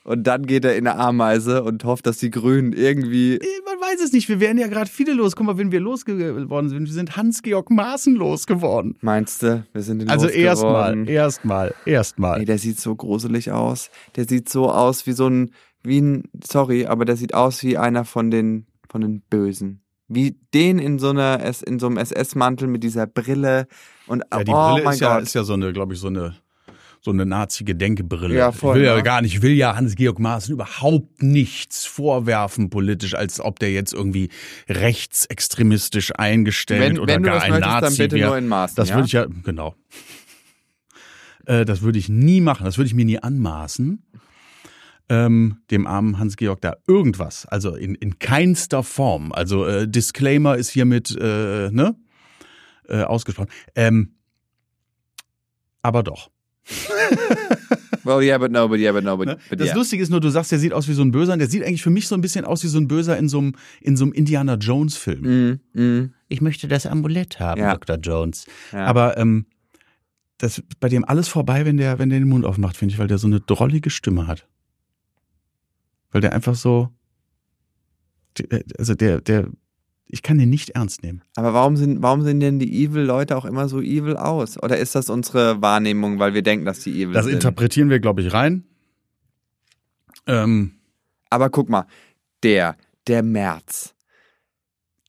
[0.03, 3.35] und dann geht er in eine Ameise und hofft, dass die Grünen irgendwie.
[3.35, 4.27] Äh, Man weiß es nicht.
[4.29, 5.35] Wir werden ja gerade viele los.
[5.35, 8.97] Guck mal, wenn wir losgeworden sind, wir sind Hans-Georg Maaßen losgeworden.
[9.01, 12.39] Meinst du, wir sind in Also erstmal, erstmal, erstmal.
[12.39, 13.89] Ey, der sieht so gruselig aus.
[14.15, 15.51] Der sieht so aus wie so ein,
[15.83, 19.79] wie ein, sorry, aber der sieht aus wie einer von den, von den Bösen.
[20.09, 23.67] Wie den in so einer, in so einem SS-Mantel mit dieser Brille
[24.07, 25.23] und, Ja, die oh Brille mein ist ja, Gott.
[25.23, 26.35] ist ja so eine, glaube ich, so eine,
[27.03, 28.33] so eine Nazi-Gedenkbrille.
[28.33, 29.03] Ja, voll, ich will ja ne?
[29.03, 33.93] gar nicht, ich will ja Hans-Georg Maaßen überhaupt nichts vorwerfen politisch, als ob der jetzt
[33.93, 34.29] irgendwie
[34.69, 38.27] rechtsextremistisch eingestellt Wenn- oder wenn gar ein möchtest, dann Nazi bitte wäre.
[38.29, 38.95] nur in Maßen, Das ja?
[38.95, 39.75] würde ich ja, genau.
[41.45, 42.63] Äh, das würde ich nie machen.
[42.63, 44.01] Das würde ich mir nie anmaßen.
[45.09, 49.33] Ähm, dem armen Hans-Georg da irgendwas, also in, in keinster Form.
[49.33, 51.97] Also äh, Disclaimer ist hiermit äh, ne,
[52.87, 53.49] äh, ausgesprochen.
[53.75, 54.15] Ähm,
[55.81, 56.29] aber doch.
[58.05, 59.37] Well, yeah, but no, but yeah, but no, but, Ne?
[59.49, 59.75] but Das yeah.
[59.77, 61.31] Lustige ist nur, du sagst, der sieht aus wie so ein Böser.
[61.33, 63.29] Und der sieht eigentlich für mich so ein bisschen aus wie so ein Böser in
[63.29, 65.61] so einem, in so einem Indiana Jones Film.
[65.73, 66.13] Mm, mm.
[66.27, 67.73] Ich möchte das Amulett haben, Ja.
[67.73, 67.95] Dr.
[67.97, 68.45] Jones.
[68.73, 68.85] Ja.
[68.87, 69.45] Aber ähm,
[70.37, 73.07] das bei dem alles vorbei, wenn der, wenn der den Mund aufmacht, finde ich, weil
[73.07, 74.47] der so eine drollige Stimme hat.
[76.11, 76.89] Weil der einfach so,
[78.77, 79.47] also der, der,
[80.07, 81.23] ich kann den nicht ernst nehmen.
[81.35, 84.61] Aber warum sind, warum sehen denn die Evil-Leute auch immer so evil aus?
[84.61, 87.35] Oder ist das unsere Wahrnehmung, weil wir denken, dass die evil Das sind?
[87.35, 88.63] interpretieren wir, glaube ich, rein.
[90.27, 90.73] Ähm,
[91.29, 91.85] Aber guck mal,
[92.43, 93.93] der, der März.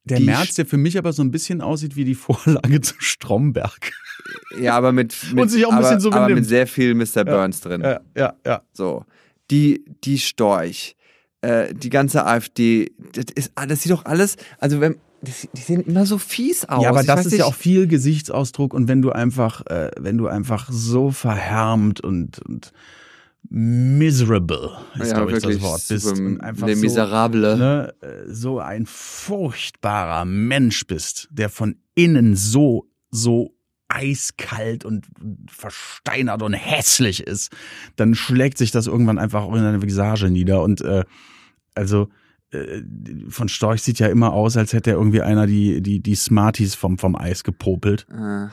[0.05, 2.95] der Die März, der für mich aber so ein bisschen aussieht wie die Vorlage zu
[2.99, 3.93] Stromberg.
[4.59, 6.95] Ja, aber mit, mit Und sich auch ein aber, bisschen so aber mit sehr viel
[6.95, 7.25] Mr.
[7.25, 7.83] Burns drin.
[7.83, 8.63] Ja, ja, ja.
[8.73, 9.05] So.
[9.51, 10.97] Die, die Storch,
[11.45, 15.83] äh, die ganze AfD, das ist, das sieht doch alles, also wenn, das, die sehen
[15.83, 16.83] immer so fies aus.
[16.83, 19.91] Ja, aber Ich das ist nicht, ja auch viel Gesichtsausdruck und wenn du einfach, äh,
[19.99, 22.73] wenn du einfach so verhärmt und, und
[23.51, 27.57] miserable ist, ja, glaube ich, das Wort bist und einfach so, Miserable.
[27.59, 33.55] ne, äh, so ein furchtbarer Mensch bist, der von innen so, so
[33.95, 35.07] eiskalt und
[35.49, 37.53] versteinert und hässlich ist,
[37.97, 41.05] dann schlägt sich das irgendwann einfach auch in deine Visage nieder und äh,
[41.75, 42.09] also
[42.53, 42.83] äh,
[43.29, 46.75] von Storch sieht ja immer aus, als hätte er irgendwie einer die, die, die Smarties
[46.75, 48.07] vom, vom Eis gepopelt.
[48.13, 48.49] Äh,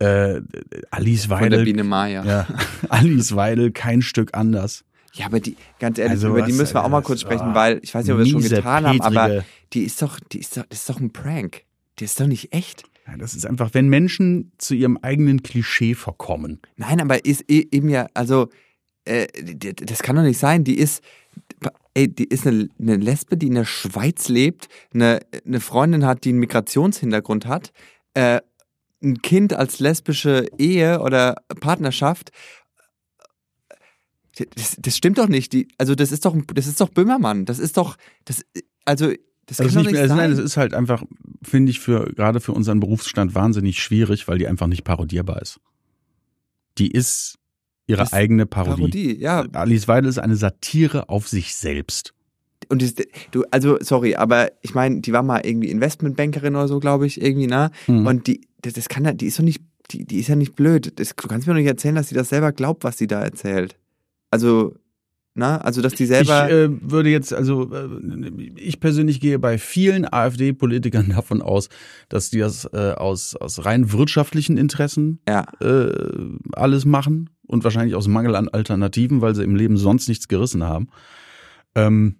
[0.00, 0.42] Äh,
[0.90, 1.64] Alice von der Weidel.
[1.64, 2.24] Biene Maya.
[2.24, 2.46] Ja,
[2.88, 4.84] Alice Weidel, kein Stück anders.
[5.12, 7.50] Ja, aber die, ganz ehrlich, Also über die was, müssen wir auch mal kurz sprechen,
[7.50, 10.02] ah, weil ich weiß nicht, ob wir das schon getan haben, aber petrige- die ist
[10.02, 11.62] doch, die ist doch, das ist doch ein Prank.
[12.00, 12.82] Die ist doch nicht echt.
[13.06, 16.60] Ja, das ist einfach, wenn Menschen zu ihrem eigenen Klischee verkommen.
[16.76, 18.48] Nein, aber ist e- eben ja, also,
[19.04, 19.26] äh,
[19.74, 20.64] das kann doch nicht sein.
[20.64, 21.02] Die ist,
[21.92, 26.24] ey, die ist eine, eine Lesbe, die in der Schweiz lebt, eine, eine Freundin hat,
[26.24, 27.72] die einen Migrationshintergrund hat,
[28.14, 28.40] äh,
[29.02, 32.30] ein Kind als lesbische Ehe oder Partnerschaft.
[34.56, 35.52] Das, das stimmt doch nicht.
[35.52, 37.44] Die, also das ist doch, das ist doch Böhmermann.
[37.44, 38.44] Das ist doch, das,
[38.86, 39.12] also
[39.46, 41.02] das kann Also doch nicht, nicht also nein, es ist halt einfach,
[41.42, 45.60] finde ich, für gerade für unseren Berufsstand wahnsinnig schwierig, weil die einfach nicht parodierbar ist.
[46.78, 47.38] Die ist
[47.86, 48.82] ihre Das eigene Parodie.
[48.82, 49.44] Parodie, ja.
[49.52, 52.14] Alice Weidel ist eine Satire auf sich selbst.
[52.68, 52.94] Und das,
[53.30, 57.20] du, also sorry, aber ich meine, die war mal irgendwie Investmentbankerin oder so, glaube ich,
[57.20, 57.70] irgendwie, ne?
[57.86, 58.06] Mhm.
[58.06, 60.56] Und die, das, das kann ja, die ist doch nicht, die, die ist ja nicht
[60.56, 60.98] blöd.
[60.98, 63.22] Das, du kannst mir doch nicht erzählen, dass sie das selber glaubt, was sie da
[63.22, 63.76] erzählt.
[64.30, 64.74] Also,
[65.36, 66.46] na, also dass die selber.
[66.46, 67.88] Ich äh, würde jetzt, also äh,
[68.56, 71.68] ich persönlich gehe bei vielen AfD-Politikern davon aus,
[72.08, 75.92] dass die das äh, aus, aus rein wirtschaftlichen Interessen ja, äh,
[76.52, 80.62] alles machen und wahrscheinlich aus Mangel an Alternativen, weil sie im Leben sonst nichts gerissen
[80.62, 80.88] haben.
[81.74, 82.16] Ähm,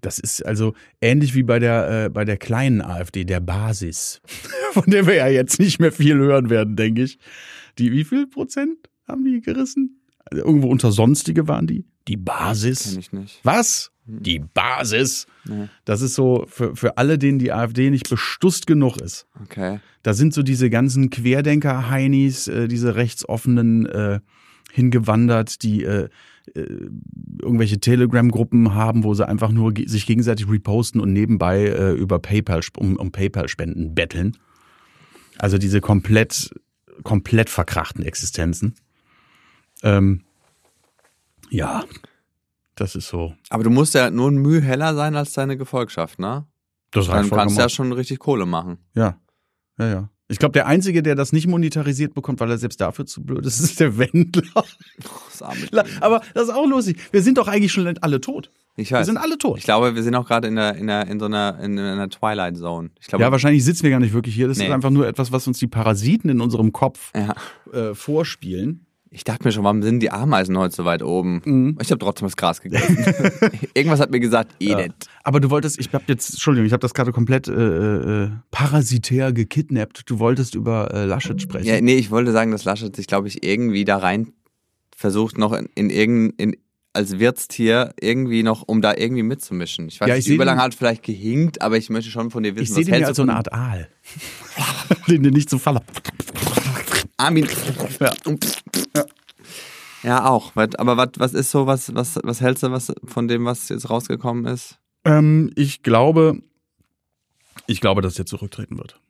[0.00, 4.20] das ist also ähnlich wie bei der, äh, bei der kleinen AfD, der Basis,
[4.72, 7.18] von der wir ja jetzt nicht mehr viel hören werden, denke ich.
[7.78, 10.00] Die, wie viel Prozent haben die gerissen?
[10.30, 11.84] Also irgendwo unter Sonstige waren die?
[12.08, 12.90] Die Basis.
[12.90, 13.40] kenn ich nicht.
[13.42, 13.90] Was?
[14.06, 15.26] Die Basis.
[15.46, 15.68] Nee.
[15.84, 19.26] Das ist so für, für alle, denen die AfD nicht bestusst genug ist.
[19.42, 19.80] Okay.
[20.02, 24.20] Da sind so diese ganzen Querdenker-Heinis, äh, diese rechtsoffenen äh,
[24.72, 26.08] hingewandert, die äh,
[26.54, 26.60] äh,
[27.40, 32.18] irgendwelche Telegram-Gruppen haben, wo sie einfach nur ge sich gegenseitig reposten und nebenbei äh, über
[32.18, 34.36] PayPal um, um PayPal-Spenden betteln.
[35.38, 36.50] Also diese komplett
[37.02, 38.74] komplett verkrachten Existenzen.
[39.84, 40.22] Ähm,
[41.50, 41.84] ja,
[42.74, 43.34] das ist so.
[43.50, 46.46] Aber du musst ja nur ein Mühe heller sein als deine Gefolgschaft, ne?
[46.90, 48.78] Das Dann kannst du ja schon richtig Kohle machen.
[48.94, 49.18] Ja,
[49.78, 50.08] ja, ja.
[50.26, 53.44] Ich glaube, der Einzige, der das nicht monetarisiert bekommt, weil er selbst dafür zu blöd
[53.44, 54.64] ist, ist der Wendler.
[55.38, 55.92] Das La- Ding.
[56.00, 56.98] Aber das ist auch lustig.
[57.12, 58.50] Wir sind doch eigentlich schon alle tot.
[58.76, 59.06] Ich Wir weiß.
[59.06, 59.58] sind alle tot.
[59.58, 62.08] Ich glaube, wir sind auch gerade in, der, in, der, in so einer, in einer
[62.08, 62.90] Twilight Zone.
[63.06, 64.48] Glaube, Ja, wahrscheinlich sitzen wir gar nicht wirklich hier.
[64.48, 64.66] Das Nee.
[64.66, 67.34] ist einfach nur etwas, was uns die Parasiten in unserem Kopf ja.
[67.72, 68.86] äh, vorspielen.
[69.16, 71.40] Ich dachte mir schon, warum sind die Ameisen heute so weit oben?
[71.44, 71.78] Mhm.
[71.80, 72.96] Ich habe trotzdem das Gras gegessen.
[73.74, 74.90] Irgendwas hat mir gesagt, Edith.
[75.22, 77.52] Aber du wolltest, ich habe jetzt, Entschuldigung, ich habe das gerade komplett äh,
[78.24, 80.10] äh, parasitär gekidnappt.
[80.10, 81.64] Du wolltest über äh, Laschet sprechen.
[81.68, 84.32] Ja, nee, ich wollte sagen, dass Laschet sich, glaube ich, irgendwie da rein
[84.96, 86.56] versucht, noch in, in irgendein, in,
[86.92, 89.86] als Wirtstier irgendwie noch, um da irgendwie mitzumischen.
[89.86, 92.10] Ich weiß Ja, ich nicht, seh wie lange den- hat vielleicht gehinkt, aber ich möchte
[92.10, 93.88] schon von dir wissen, ich sehe was den ja als so eine Art Aal.
[95.06, 95.82] den du nicht so faller.
[97.16, 97.48] Armin.
[98.00, 98.12] Ja.
[100.02, 100.52] Ja, auch.
[100.54, 103.88] Aber was, was ist so, was, was, was hältst du was von dem, was jetzt
[103.88, 104.78] rausgekommen ist?
[105.04, 106.42] Ähm, ich glaube,
[107.66, 109.00] ich glaube, dass er zurücktreten wird.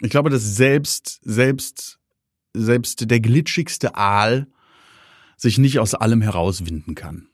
[0.00, 1.98] Ich glaube, dass selbst, selbst,
[2.54, 4.46] selbst der glitschigste Aal
[5.36, 7.28] sich nicht aus allem herauswinden kann.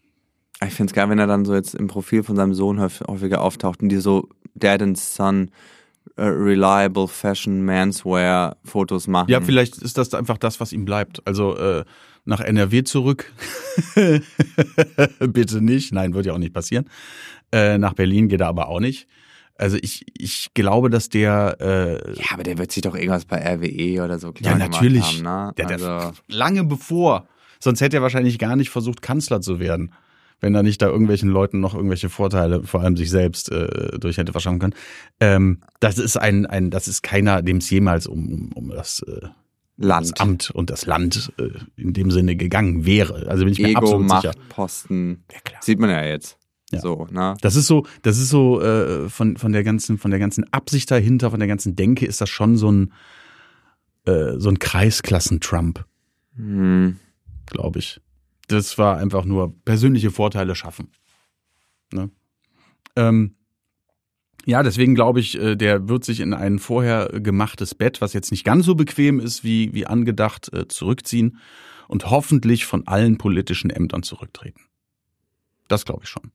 [0.62, 3.06] Ich finde es geil, wenn er dann so jetzt im Profil von seinem Sohn häufig-
[3.06, 5.50] häufiger auftaucht und die so Dad and Son
[6.16, 9.30] Reliable Fashion Manswear Fotos machen.
[9.30, 11.26] Ja, vielleicht ist das einfach das, was ihm bleibt.
[11.26, 11.84] Also äh,
[12.24, 13.32] nach NRW zurück.
[15.18, 15.92] Bitte nicht.
[15.92, 16.88] Nein, wird ja auch nicht passieren.
[17.52, 19.08] Äh, nach Berlin geht er aber auch nicht.
[19.56, 23.38] Also ich, ich glaube, dass der äh, Ja, aber der wird sich doch irgendwas bei
[23.38, 25.02] RWE oder so klar Ja, natürlich.
[25.04, 25.52] haben, ne?
[25.56, 27.28] Der, der, also, lange bevor.
[27.60, 29.92] Sonst hätte er wahrscheinlich gar nicht versucht, Kanzler zu werden,
[30.40, 34.18] wenn er nicht da irgendwelchen Leuten noch irgendwelche Vorteile, vor allem sich selbst, äh, durch
[34.18, 34.74] hätte verschaffen können.
[35.20, 39.00] Ähm, das ist ein, ein, das ist keiner, dem es jemals um, um, um das,
[39.00, 39.28] äh,
[39.76, 40.12] Land.
[40.12, 43.26] das Amt und das Land äh, in dem Sinne gegangen wäre.
[43.28, 44.34] Also bin ich mir Ego, absolut Macht, sicher.
[44.48, 45.24] Posten.
[45.32, 45.60] Ja, klar.
[45.62, 46.38] Sieht man ja jetzt.
[46.70, 46.80] Ja.
[46.80, 47.36] So, ne?
[47.40, 50.90] Das ist so, das ist so äh, von von der ganzen von der ganzen Absicht
[50.90, 52.92] dahinter, von der ganzen Denke ist das schon so ein
[54.06, 55.84] äh, so ein Kreisklassen-Trump.
[56.36, 56.96] Hm.
[57.46, 58.00] glaube ich.
[58.48, 60.90] Das war einfach nur persönliche Vorteile schaffen.
[61.92, 62.10] Ne?
[62.96, 63.36] Ähm,
[64.46, 68.30] ja, deswegen glaube ich, äh, der wird sich in ein vorher gemachtes Bett, was jetzt
[68.30, 71.38] nicht ganz so bequem ist wie, wie angedacht, äh, zurückziehen
[71.88, 74.60] und hoffentlich von allen politischen Ämtern zurücktreten.
[75.68, 76.30] Das glaube ich schon.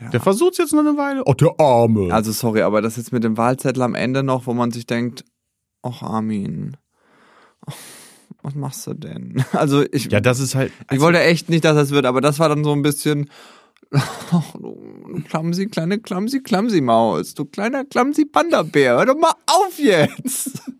[0.00, 0.08] Ja.
[0.10, 1.22] Der versucht jetzt noch eine Weile.
[1.26, 2.12] Oh, der Arme.
[2.12, 5.24] Also sorry, aber das jetzt mit dem Wahlzettel am Ende noch, wo man sich denkt,
[5.82, 6.76] ach Armin,
[7.66, 7.74] ach,
[8.42, 9.44] was machst du denn?
[9.52, 10.72] Also ich, ja, das ist halt.
[10.90, 13.30] ich wollte echt nicht, dass das wird, aber das war dann so ein bisschen,
[13.90, 19.78] ach du Klamsi, kleine Klamsi, Klamsi Maus, du kleiner Klamsi Panda-Bär, hör doch mal auf
[19.78, 20.62] jetzt.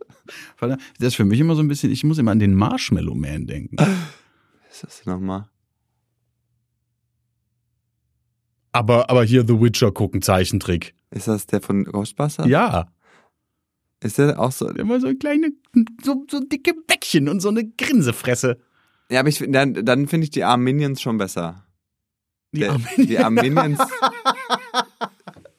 [0.61, 3.47] Das ist für mich immer so ein bisschen, ich muss immer an den Marshmallow Man
[3.47, 3.77] denken.
[3.79, 3.89] Was
[4.71, 5.49] ist das nochmal?
[8.73, 10.95] Aber, aber hier The Witcher gucken, Zeichentrick.
[11.11, 12.47] Ist das der von Ghostbusters?
[12.47, 12.89] Ja.
[14.03, 14.69] Ist der auch so?
[14.71, 15.51] Immer so kleine,
[16.05, 18.59] so, so dicke Bäckchen und so eine Grinsefresse.
[19.11, 21.65] Ja, aber ich, dann, dann finde ich die Arminions schon besser.
[22.53, 23.07] Die Der- Armenier.
[23.07, 23.79] die Arminions.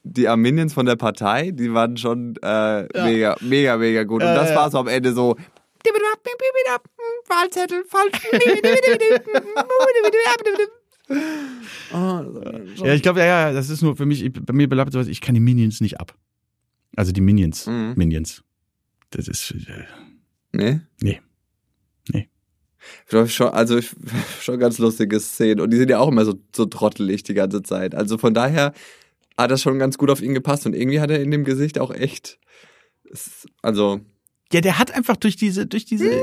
[0.03, 4.21] die Arminions von der Partei, die waren schon äh, mega, mega, mega gut.
[4.21, 4.55] Und Ja, das ja.
[4.55, 5.35] war so am Ende so.
[7.27, 8.21] Wahlzettel falsch.
[11.93, 15.07] oh, Ja, ich glaube, ja, ja, das ist nur für mich, bei mir bleibt sowas,
[15.07, 16.13] ich kann die Minions nicht ab.
[16.99, 17.65] Also die Minions.
[17.65, 17.93] Mhm.
[17.95, 18.43] Minions.
[19.11, 19.85] Das ist, äh,
[20.51, 20.81] nee?
[20.99, 21.21] Nee.
[22.09, 22.27] Nee.
[23.07, 23.79] Schon, also
[24.41, 25.61] schon ganz lustige Szenen.
[25.61, 27.95] Und die sind ja auch immer so, so trottelig die ganze Zeit.
[27.95, 28.73] Also von daher
[29.37, 30.65] hat das schon ganz gut auf ihn gepasst.
[30.65, 32.37] Und irgendwie hat er in dem Gesicht auch echt.
[33.61, 34.01] Also.
[34.51, 36.21] ja, der hat einfach durch diese, durch diese,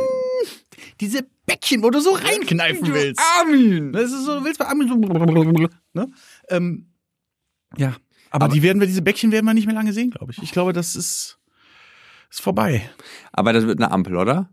[1.00, 3.22] diese Bäckchen, wo du so reinkneifen willst.
[3.38, 3.94] Armin!
[3.94, 4.96] Das ist so, du willst bei Armin so,
[5.94, 6.10] ne?
[6.50, 6.90] Ähm,
[7.78, 7.96] ja.
[8.30, 10.42] Aber, Aber- die werden wir, diese Bäckchen werden wir nicht mehr lange sehen, glaube ich.
[10.42, 11.38] Ich glaube, das ist,
[12.30, 12.88] ist vorbei.
[13.32, 14.48] Aber das wird eine Ampel, oder?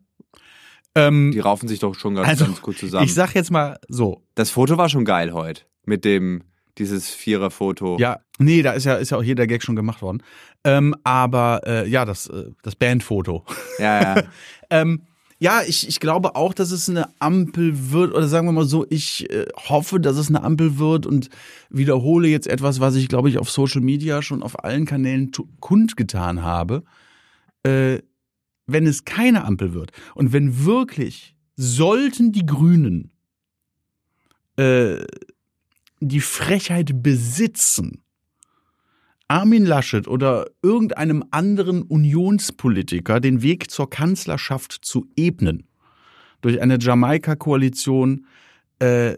[0.95, 3.05] Ähm, Die raufen sich doch schon ganz, Also, ganz gut zusammen.
[3.05, 5.63] ich sag jetzt mal so, das Foto war schon geil heute.
[5.86, 6.43] Mit dem,
[6.77, 7.97] dieses Vierer-Foto.
[7.99, 10.21] Ja, nee, da ist ja, ist ja auch jeder Gag schon gemacht worden.
[10.63, 13.43] Ähm, aber äh, ja, das, äh, das Bandfoto.
[13.79, 14.23] Ja, ja.
[14.69, 15.01] ähm,
[15.43, 18.86] ja, ich, ich glaube auch, dass es eine Ampel wird, oder sagen wir mal so,
[18.89, 21.29] ich äh, hoffe, dass es eine Ampel wird und
[21.69, 26.43] wiederhole jetzt etwas, was ich, glaube ich, auf Social Media schon auf allen Kanälen kundgetan
[26.43, 26.86] habe.
[27.63, 27.99] Äh,
[28.68, 33.11] wenn es keine Ampel wird und wenn wirklich sollten die Grünen
[34.55, 35.03] äh,
[35.99, 38.01] die Frechheit besitzen,
[39.28, 45.67] Armin Laschet oder irgendeinem anderen Unionspolitiker den Weg zur Kanzlerschaft zu ebnen,
[46.41, 48.26] durch eine Jamaika-Koalition,
[48.80, 49.15] äh,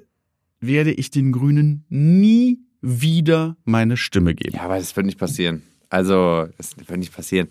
[0.59, 4.55] werde ich den Grünen nie wieder meine Stimme geben.
[4.55, 5.63] ja, aber das wird nicht passieren.
[5.89, 7.49] Also, das wird nicht passieren.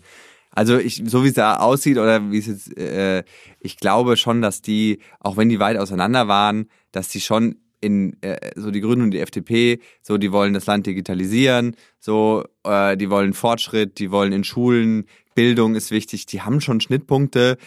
[0.55, 3.23] Also ich, so wie es da aussieht oder wie es jetzt, äh,
[3.59, 8.21] ich glaube schon, dass die, auch wenn die weit auseinander waren, dass die schon in
[8.21, 12.97] äh, so die Grünen und die FDP, so die wollen das Land digitalisieren, so äh,
[12.97, 15.05] die wollen Fortschritt, die wollen in Schulen,
[15.35, 17.57] Bildung ist wichtig, die haben schon Schnittpunkte.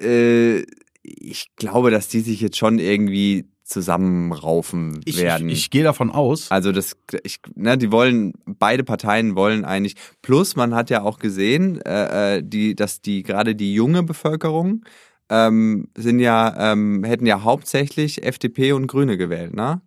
[0.00, 0.64] Äh,
[1.02, 5.48] ich glaube, dass die sich jetzt schon irgendwie zusammenraufen werden.
[5.48, 6.50] ich, ich gehe davon aus.
[6.50, 9.94] Also das, ich, ne, die wollen, beide Parteien wollen eigentlich.
[10.22, 14.84] Plus, man hat ja auch gesehen, äh, äh, die, dass die gerade die junge Bevölkerung
[15.30, 19.82] ähm, sind ja, ähm, hätten ja hauptsächlich FDP und Grüne gewählt, ne?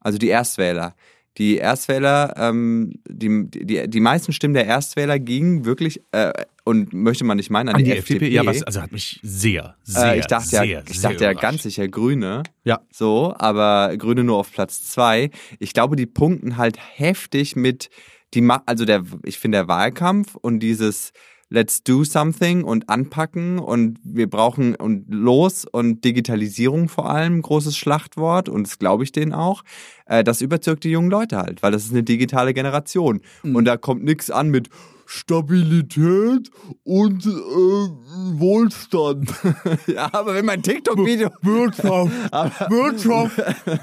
[0.00, 0.94] Also die Erstwähler.
[1.38, 6.32] Die Erstwähler, ähm, die, die, die meisten Stimmen der Erstwähler gingen wirklich, äh,
[6.64, 8.14] und möchte man nicht meinen, an, An die, die FDP.
[8.26, 11.10] FDP, ja, was, also hat mich sehr, sehr, äh, ich dachte sehr, ja, ich sehr
[11.10, 12.42] dachte ja ganz sicher Grüne.
[12.64, 12.80] Ja.
[12.90, 15.30] So, aber Grüne nur auf Platz zwei.
[15.60, 17.90] Ich glaube, die punkten halt heftig mit
[18.34, 21.12] die, also der, ich finde der Wahlkampf und dieses
[21.48, 27.76] Let's do something und anpacken und wir brauchen und los und Digitalisierung vor allem, großes
[27.76, 29.62] Schlachtwort und das glaube ich denen auch.
[30.06, 33.76] Äh, das überzeugt die jungen Leute halt, weil das ist eine digitale Generation und da
[33.76, 34.70] kommt nichts an mit
[35.06, 36.50] Stabilität
[36.82, 39.32] und äh, Wohlstand.
[39.86, 42.12] ja, aber wenn mein TikTok-Video Wirtschaft,
[42.70, 43.40] Wirtschaft,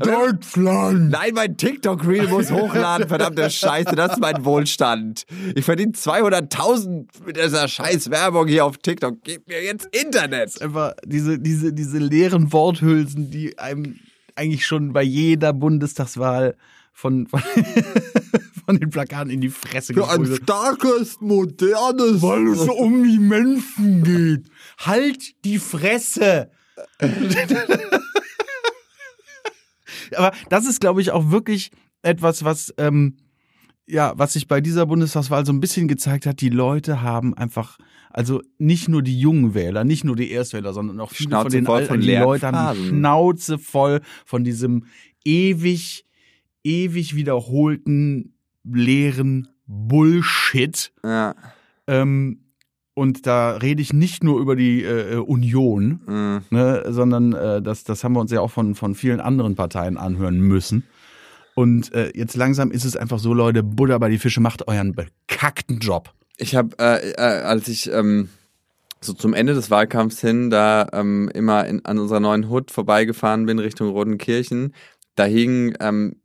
[0.00, 1.10] Deutschland.
[1.10, 5.24] Nein, mein TikTok-Reel muss hochladen, verdammte Scheiße, das ist mein Wohlstand.
[5.54, 9.18] Ich verdiene 200.000 mit dieser scheiß Werbung hier auf TikTok.
[9.22, 10.60] Gib mir jetzt Internet.
[10.62, 13.98] einfach diese, diese, diese leeren Worthülsen, die einem
[14.34, 16.56] eigentlich schon bei jeder Bundestagswahl
[16.92, 17.42] von, von,
[18.66, 22.22] von den Plakaten in die Fresse Für ein starkes, modernes...
[22.22, 24.50] Weil es um die Menschen geht.
[24.78, 26.50] Halt die Fresse!
[30.14, 31.70] Aber das ist, glaube ich, auch wirklich
[32.02, 33.16] etwas, was, ähm,
[33.86, 36.40] ja, was sich bei dieser Bundestagswahl so ein bisschen gezeigt hat.
[36.40, 37.78] Die Leute haben einfach,
[38.10, 41.52] also nicht nur die jungen Wähler, nicht nur die Erstwähler, sondern auch viele Schnauze von
[41.52, 42.88] den voll von die Leute haben die.
[42.88, 44.86] Schnauze voll von diesem
[45.24, 46.04] ewig,
[46.64, 48.34] ewig wiederholten,
[48.64, 50.92] leeren Bullshit.
[51.04, 51.34] Ja,
[51.88, 52.40] Ähm,
[52.98, 56.54] und da rede ich nicht nur über die äh, Union, mm.
[56.54, 59.98] ne, sondern äh, das, das haben wir uns ja auch von, von vielen anderen Parteien
[59.98, 60.84] anhören müssen.
[61.54, 64.94] Und äh, jetzt langsam ist es einfach so, Leute, Buddha bei die Fische, macht euren
[64.94, 66.14] bekackten Job.
[66.38, 68.30] Ich habe, äh, äh, als ich ähm,
[69.02, 73.44] so zum Ende des Wahlkampfs hin da ähm, immer in, an unserer neuen Hut vorbeigefahren
[73.44, 74.74] bin Richtung Rodenkirchen,
[75.16, 76.16] da hing ähm,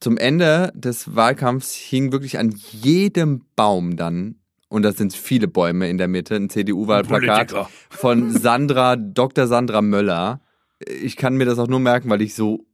[0.00, 4.39] zum Ende des Wahlkampfs hing wirklich an jedem Baum dann
[4.70, 9.46] und das sind viele Bäume in der Mitte, ein CDU-Wahlplakat von Sandra, Dr.
[9.46, 10.40] Sandra Möller.
[11.02, 12.64] Ich kann mir das auch nur merken, weil ich so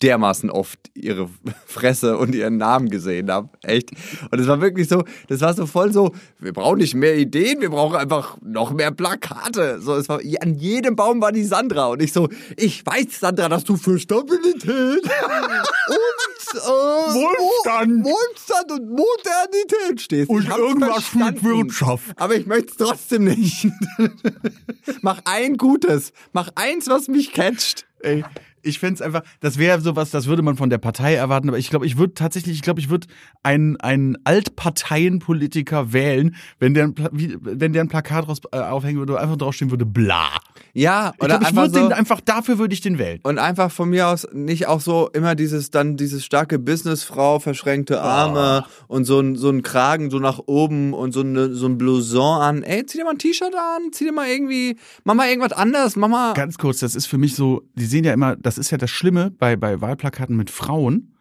[0.00, 1.28] dermaßen oft ihre
[1.66, 3.50] Fresse und ihren Namen gesehen habe.
[3.62, 3.90] Echt.
[4.30, 7.60] Und es war wirklich so, das war so voll so, wir brauchen nicht mehr Ideen,
[7.60, 9.80] wir brauchen einfach noch mehr Plakate.
[9.80, 11.86] So, es war, an jedem Baum war die Sandra.
[11.86, 18.04] Und ich so, ich weiß, Sandra, dass du für Stabilität und äh, Wohlstand.
[18.04, 20.30] Wohlstand und Modernität stehst.
[20.30, 21.42] Und irgendwas mit verstanden.
[21.42, 22.04] Wirtschaft.
[22.16, 23.68] Aber ich möchte es trotzdem nicht.
[25.02, 26.12] Mach ein Gutes.
[26.32, 27.86] Mach eins, was mich catcht.
[28.00, 28.24] Ey,
[28.62, 31.70] ich fände einfach, das wäre sowas, das würde man von der Partei erwarten, aber ich
[31.70, 33.06] glaube, ich würde tatsächlich, ich glaube, ich würde
[33.42, 36.94] einen, einen Altparteienpolitiker wählen, wenn der, ein
[37.40, 40.28] wenn der ein Plakat raus, äh, aufhängen würde, einfach draufstehen würde, bla.
[40.74, 43.20] Ja, Ich oder glaube, ich einfach würde so, den einfach, dafür würde ich den wählen.
[43.24, 48.00] und einfach von mir aus nicht auch so immer dieses dann dieses starke Businessfrau, verschränkte
[48.00, 51.78] Arme und so ein so ein Kragen so nach oben und so eine, so ein
[51.78, 52.62] Blouson an.
[52.62, 55.96] Ey, zieh dir mal ein T-Shirt an, zieh dir mal irgendwie, mach mal irgendwas anderes,
[55.96, 56.32] mach mal.
[56.34, 58.90] Ganz kurz, das ist für mich so, die sehen ja immer, das ist ja das
[58.90, 61.14] Schlimme bei, bei Wahlplakaten mit Frauen,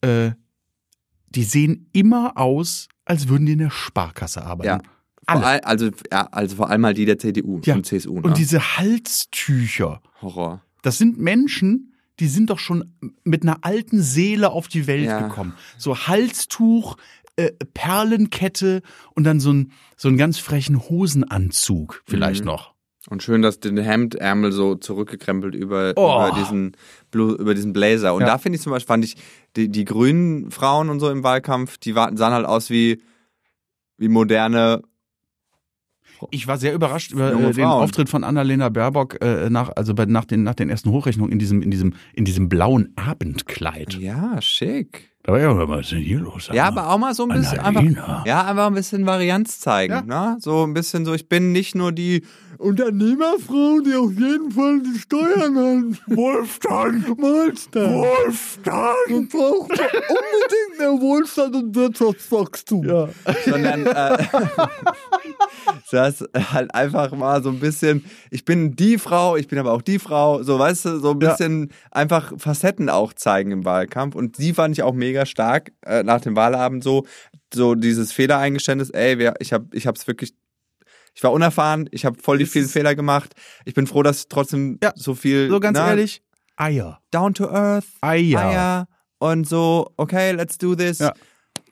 [0.00, 0.30] äh,
[1.30, 4.82] die sehen immer aus, als würden die in der Sparkasse arbeiten.
[4.84, 4.90] Ja.
[5.30, 7.74] Vor all, also, ja, also vor allem mal die der CDU Ja.
[7.74, 8.14] und CSU.
[8.14, 8.22] Ne?
[8.22, 10.62] Und diese Halstücher, Horror.
[10.82, 12.94] das sind Menschen, die sind doch schon
[13.24, 15.20] mit einer alten Seele auf die Welt Ja.
[15.28, 15.52] gekommen.
[15.76, 16.96] So Halstuch,
[17.36, 18.82] äh, Perlenkette
[19.14, 22.46] und dann so ein so einen ganz frechen Hosenanzug vielleicht Mhm.
[22.46, 22.74] noch.
[23.10, 26.26] Und schön, dass den Hemdärmel so zurückgekrempelt über, Oh.
[26.28, 26.76] über, diesen,
[27.10, 28.12] Blu- über diesen Blazer.
[28.14, 28.26] Und Ja.
[28.26, 29.16] da finde ich zum Beispiel, fand ich,
[29.56, 33.00] die, die grünen Frauen und so im Wahlkampf, die war, sahen halt aus wie,
[33.96, 34.82] wie moderne.
[36.30, 37.64] Ich war sehr überrascht über äh, den.
[37.64, 41.38] Auftritt von Annalena Baerbock äh, nach also bei, nach den nach den ersten Hochrechnungen in
[41.38, 43.94] diesem in diesem in diesem blauen Abendkleid.
[43.94, 45.12] Ja, schick.
[45.24, 46.48] Da war ja, was ist denn hier los?
[46.52, 46.80] Ja, mal.
[46.82, 48.02] aber auch mal so ein bisschen Annalena.
[48.02, 50.30] einfach, ja, einfach ein bisschen Varianz zeigen, Ja.
[50.32, 50.36] ne?
[50.40, 52.22] So ein bisschen so, ich bin nicht nur die
[52.56, 56.16] Unternehmerfrau, die auf jeden Fall die Steuern hat.
[56.16, 57.08] Wohlstand!
[57.08, 57.92] Wohlstand.
[57.94, 59.28] Wohlstand!
[59.30, 62.84] braucht unbedingt mehr Wohlstand und Wirtschaftswachstum.
[62.88, 63.08] Ja.
[63.44, 64.18] Sondern äh,
[65.90, 69.82] das halt einfach mal so ein bisschen, ich bin die Frau, ich bin aber auch
[69.82, 71.30] die Frau, so weißt du, so ein Ja.
[71.30, 74.14] bisschen einfach Facetten auch zeigen im Wahlkampf.
[74.14, 77.06] Und die fand ich auch mega stark äh, nach dem Wahlabend so,
[77.52, 80.34] so dieses Fehlereingeständnis, ey, wer, ich habe ich hab's wirklich
[81.14, 83.34] ich war unerfahren, ich habe voll die vielen Fehler gemacht.
[83.64, 86.22] Ich bin froh, dass trotzdem Ja, so viel So ganz ne, ehrlich,
[86.56, 87.00] Eier.
[87.10, 88.40] down to earth, Eier.
[88.40, 88.88] Eier
[89.18, 91.00] und so, okay, let's do this.
[91.00, 91.12] Ja.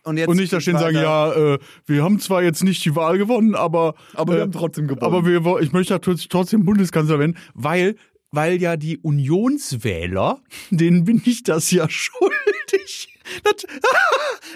[0.02, 2.94] Und, jetzt Und nicht da stehen sagen, ja, äh, wir haben zwar jetzt nicht die
[2.94, 5.04] Wahl gewonnen, aber, Aber wir äh, haben trotzdem gewonnen.
[5.04, 7.36] Aber wir, ich möchte trotzdem Bundeskanzler werden.
[7.54, 7.96] Weil,
[8.30, 10.40] weil ja die Unionswähler,
[10.70, 13.15] denen bin ich das ja schuldig.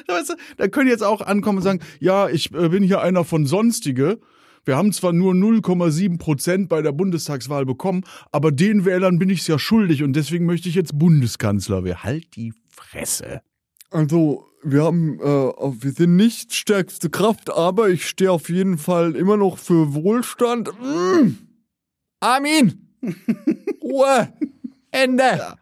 [0.07, 3.47] Das, da können jetzt auch ankommen und sagen, ja, ich äh, bin hier einer von
[3.47, 4.19] Sonstige.
[4.65, 9.41] Wir haben zwar nur 0,7 Prozent bei der Bundestagswahl bekommen, aber den Wählern bin ich
[9.41, 12.05] es ja schuldig und deswegen möchte ich jetzt Bundeskanzler werden.
[12.05, 13.41] Halt die Fresse.
[13.91, 19.17] Also, wir haben, äh, wir sind nicht stärkste Kraft, aber ich stehe auf jeden Fall
[19.17, 20.69] immer noch für Wohlstand.
[20.81, 21.39] Mm.
[22.21, 22.89] Armin!
[23.83, 24.33] Ruhe!
[24.91, 25.23] Ende!
[25.23, 25.57] Ja,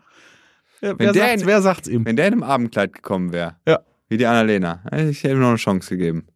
[0.80, 2.04] Wenn wer, der sagt's, in- wer sagt's ihm?
[2.04, 3.80] Wenn der in einem Abendkleid gekommen wäre, Ja.
[4.08, 6.26] wie die Annalena, hätte ich hätte ihm noch eine Chance gegeben.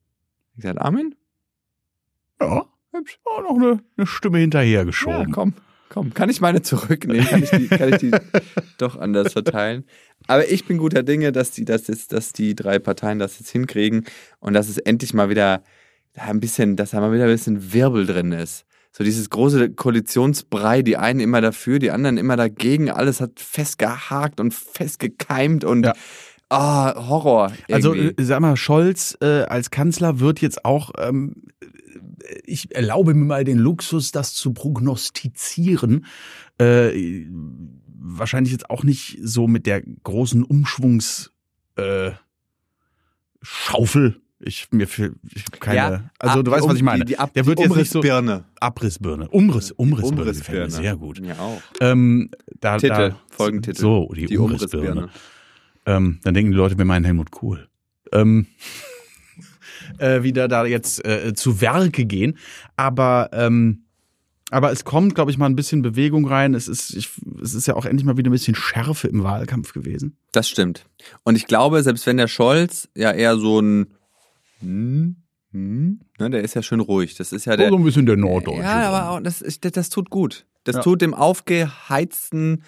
[0.57, 1.14] Ich gesagt, Armin?
[2.40, 3.18] Ja, Hübsch.
[3.24, 5.32] auch noch eine, eine Stimme Ja, hinterhergeschoben.
[5.32, 5.55] komm,
[5.88, 6.12] komm.
[6.14, 7.24] Kann ich meine zurücknehmen?
[7.26, 8.11] Kann ich die, kann ich die
[8.78, 9.84] doch anders verteilen?
[10.26, 13.51] Aber ich bin guter Dinge, dass die, dass, jetzt, dass die drei Parteien das jetzt
[13.51, 14.05] hinkriegen
[14.40, 15.62] und dass es endlich mal wieder
[16.14, 18.66] da ein bisschen, dass da mal wieder ein bisschen Wirbel drin ist.
[18.95, 24.38] So dieses große Koalitionsbrei, die einen immer dafür, die anderen immer dagegen, alles hat festgehakt
[24.38, 25.95] und festgekeimt und Ja.
[26.51, 27.53] ah, Horror.
[27.70, 28.22] Also irgendwie.
[28.22, 31.45] äh, sag mal, Scholz äh, als Kanzler wird jetzt auch, ähm,
[32.45, 36.05] ich erlaube mir mal den Luxus, das zu prognostizieren,
[36.59, 37.26] äh,
[37.99, 41.32] wahrscheinlich jetzt auch nicht so mit der großen Umschwungs
[41.76, 42.11] äh,
[43.40, 44.20] Schaufel.
[44.45, 45.76] Ich mir für ich keine.
[45.76, 47.05] Ja, also du weißt, was ich um- meine.
[47.05, 48.01] Die, die Ab der wird die jetzt nicht so.
[48.61, 50.70] Abrissbirne, Umriss, Umrissbirne, Umrissbirne.
[50.70, 51.20] sehr gut.
[51.24, 51.62] Ja, auch.
[51.80, 52.30] Ähm,
[52.61, 53.80] da, Titel, da, Folgentitel.
[53.80, 54.90] So, die, Die Umrissbirne.
[54.90, 55.11] Umrissbirne.
[55.86, 57.68] Ähm, dann denken die Leute, wir meinen Helmut Kohl.
[58.12, 58.47] Ähm,
[59.99, 62.38] äh, wieder da jetzt äh, zu Werke gehen.
[62.76, 63.84] Aber, ähm,
[64.51, 66.55] aber es kommt, glaube ich, mal ein bisschen Bewegung rein.
[66.55, 67.11] Es ist, ich,
[67.43, 70.16] es ist ja auch endlich mal wieder ein bisschen Schärfe im Wahlkampf gewesen.
[70.32, 70.84] Das stimmt.
[71.24, 73.95] Und ich glaube, selbst wenn der Scholz ja eher so ein
[74.62, 75.16] hm,
[75.52, 77.14] hm, ne, der ist ja schön ruhig.
[77.16, 77.68] Das ist ja der.
[77.68, 78.62] so ein bisschen der Norddeutsche.
[78.62, 80.46] Ja, aber auch, das, ist, das, das tut gut.
[80.64, 80.82] Das Ja.
[80.82, 82.62] tut dem aufgeheizten,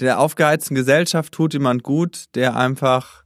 [0.00, 3.24] der aufgeheizten Gesellschaft tut jemand gut, der einfach,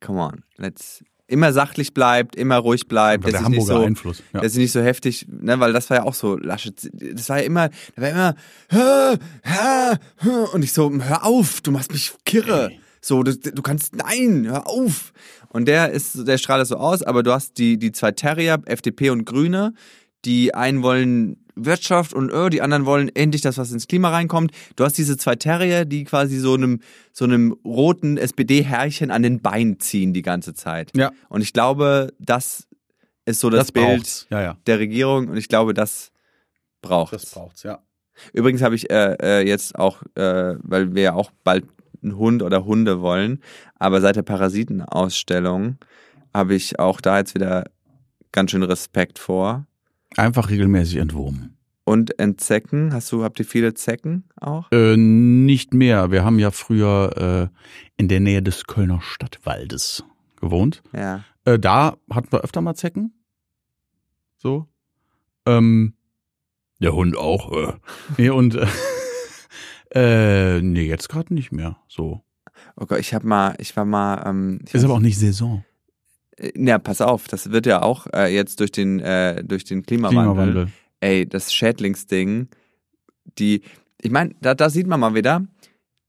[0.00, 4.22] come on, let's, immer sachlich bleibt, immer ruhig bleibt, der sich nicht Hamburger so, Einfluss.
[4.32, 4.40] Ja.
[4.40, 7.38] dass sie nicht so heftig, ne, weil das war ja auch so, Laschet, das war
[7.38, 8.34] ja immer, da war immer,
[8.68, 12.70] hä, hä, hä, und ich so, hör auf, du machst mich kirre.
[12.70, 12.80] Ey.
[13.06, 15.12] So, du, du kannst, nein, hör auf.
[15.50, 18.60] Und der ist, der strahlt das so aus, aber du hast die, die zwei Terrier,
[18.66, 19.74] FDP und Grüne,
[20.24, 24.50] die einen wollen Wirtschaft und äh, die anderen wollen endlich das, was ins Klima reinkommt.
[24.74, 26.80] Du hast diese zwei Terrier, die quasi so einem,
[27.12, 30.90] so einem roten SPD-Herrchen an den Beinen ziehen die ganze Zeit.
[30.96, 31.12] Ja.
[31.28, 32.66] Und ich glaube, das
[33.24, 34.26] ist so das, Bild braucht's.
[34.30, 34.56] Ja, ja.
[34.66, 36.10] der Regierung und ich glaube, das
[36.82, 37.78] braucht Das braucht's, ja.
[38.32, 41.66] Übrigens habe ich äh, äh, jetzt auch, äh, weil wir ja auch bald
[42.06, 43.42] einen Hund oder Hunde wollen,
[43.78, 45.76] aber seit der Parasitenausstellung
[46.32, 47.64] habe ich auch da jetzt wieder
[48.32, 49.66] ganz schön Respekt vor.
[50.16, 51.56] Einfach regelmäßig entwurmen.
[51.84, 54.70] Und Entzecken, hast du, habt ihr viele Zecken auch?
[54.72, 56.10] Äh, nicht mehr.
[56.10, 57.56] Wir haben ja früher äh,
[57.96, 60.04] in der Nähe des Kölner Stadtwaldes
[60.40, 60.82] gewohnt.
[60.92, 61.24] Ja.
[61.44, 63.14] Äh, da hatten wir öfter mal Zecken.
[64.36, 64.66] So.
[65.46, 65.94] Ähm,
[66.80, 67.52] der Hund auch.
[67.52, 67.72] Äh.
[68.18, 68.58] Nee, und
[69.94, 71.76] äh, nee, jetzt gerade nicht mehr.
[71.88, 72.22] So.
[72.76, 75.64] Oh Gott, ich habe mal, ich war mal, ähm, ich Ist aber auch nicht Saison.
[76.36, 79.84] Äh, Ja, pass auf, das wird ja auch äh, jetzt durch den, äh, durch den
[79.84, 80.68] Klimawandel, Klimawandel.
[81.00, 82.48] ey, das Schädlingsding,
[83.38, 83.62] die,
[84.00, 85.44] ich meine, da, da sieht man mal wieder,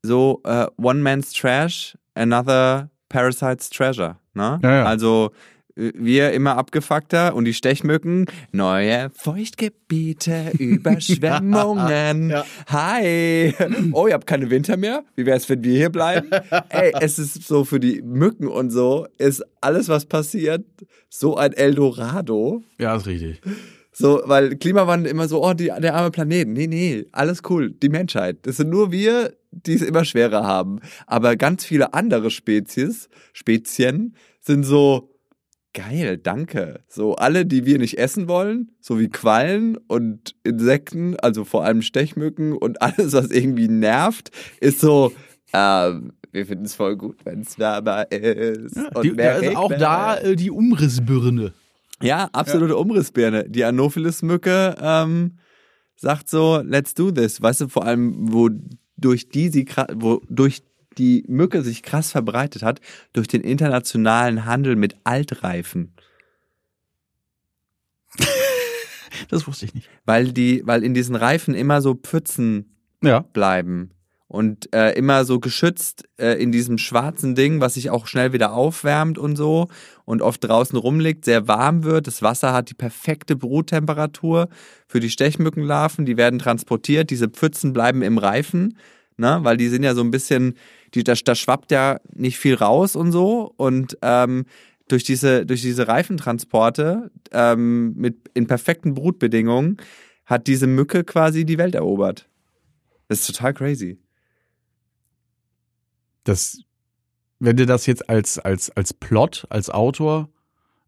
[0.01, 4.59] so äh, One Man's Trash, another Parasite's Treasure, ne?
[4.63, 4.85] Ja, ja.
[4.85, 5.31] Also
[5.77, 12.31] wir immer abgefuckter und die Stechmücken, neue Feuchtgebiete, Überschwemmungen.
[12.31, 13.53] Ja, Hi.
[13.91, 15.03] Oh, ihr habt keine Winter mehr?
[15.15, 16.29] Wie wäre es, wenn wir hier bleiben?
[16.69, 20.65] Ey, es ist so für die Mücken und so, ist alles, was passiert,
[21.09, 22.63] so ein Eldorado.
[22.79, 23.41] Ja, ist richtig.
[23.99, 26.47] So, weil Klimawandel immer so, oh, die, der arme Planet.
[26.47, 27.71] Nee, nee, alles cool.
[27.71, 28.37] Die Menschheit.
[28.43, 30.79] Das sind nur wir, die es immer schwerer haben.
[31.07, 35.09] Aber ganz viele andere Spezies, Spezien, sind so,
[35.77, 36.79] geil, danke.
[36.87, 41.83] So alle, die wir nicht essen wollen, so wie Quallen und Insekten, also vor allem
[41.83, 45.13] Stechmücken und alles, was irgendwie nervt, ist so,
[45.53, 48.75] ähm, wir finden es voll gut, wenn es wärmer ist.
[48.75, 51.53] und die, mehr also auch da äh, die Umrissbirne.
[52.01, 53.47] Ja, absolute Umrissbirne.
[53.47, 55.37] Die Anopheles-Mücke ähm,
[55.95, 57.41] sagt so, let's do this.
[57.41, 58.49] Weißt du, vor allem, wo
[58.97, 60.63] durch die sie, wo durch
[60.97, 62.81] die Mücke sich krass verbreitet hat,
[63.13, 65.93] durch den internationalen Handel mit Altreifen.
[69.29, 69.89] Das wusste ich nicht.
[70.05, 73.21] Weil die, weil in diesen Reifen immer so Pfützen Ja.
[73.21, 73.91] bleiben.
[74.29, 78.51] Und äh, immer so geschützt äh, in diesem schwarzen Ding, was sich auch schnell wieder
[78.51, 79.69] aufwärmt und so
[80.03, 82.07] und oft draußen rumliegt, sehr warm wird.
[82.07, 84.49] Das Wasser hat die perfekte Bruttemperatur
[84.85, 86.05] für die Stechmückenlarven.
[86.05, 87.09] Die werden transportiert.
[87.09, 88.77] Diese Pfützen bleiben im Reifen,
[89.15, 89.39] ne?
[89.43, 90.55] weil die sind ja so ein bisschen,
[90.93, 93.53] die, da, da schwappt ja nicht viel raus und so.
[93.57, 94.45] Und ähm,
[94.87, 99.77] durch diese, durch diese Reifentransporte ähm, mit, in perfekten Brutbedingungen
[100.25, 102.29] hat diese Mücke quasi die Welt erobert.
[103.07, 103.99] Das ist total crazy.
[106.23, 106.59] Das,
[107.39, 110.29] wenn dir das jetzt als, als, als Plot, als Autor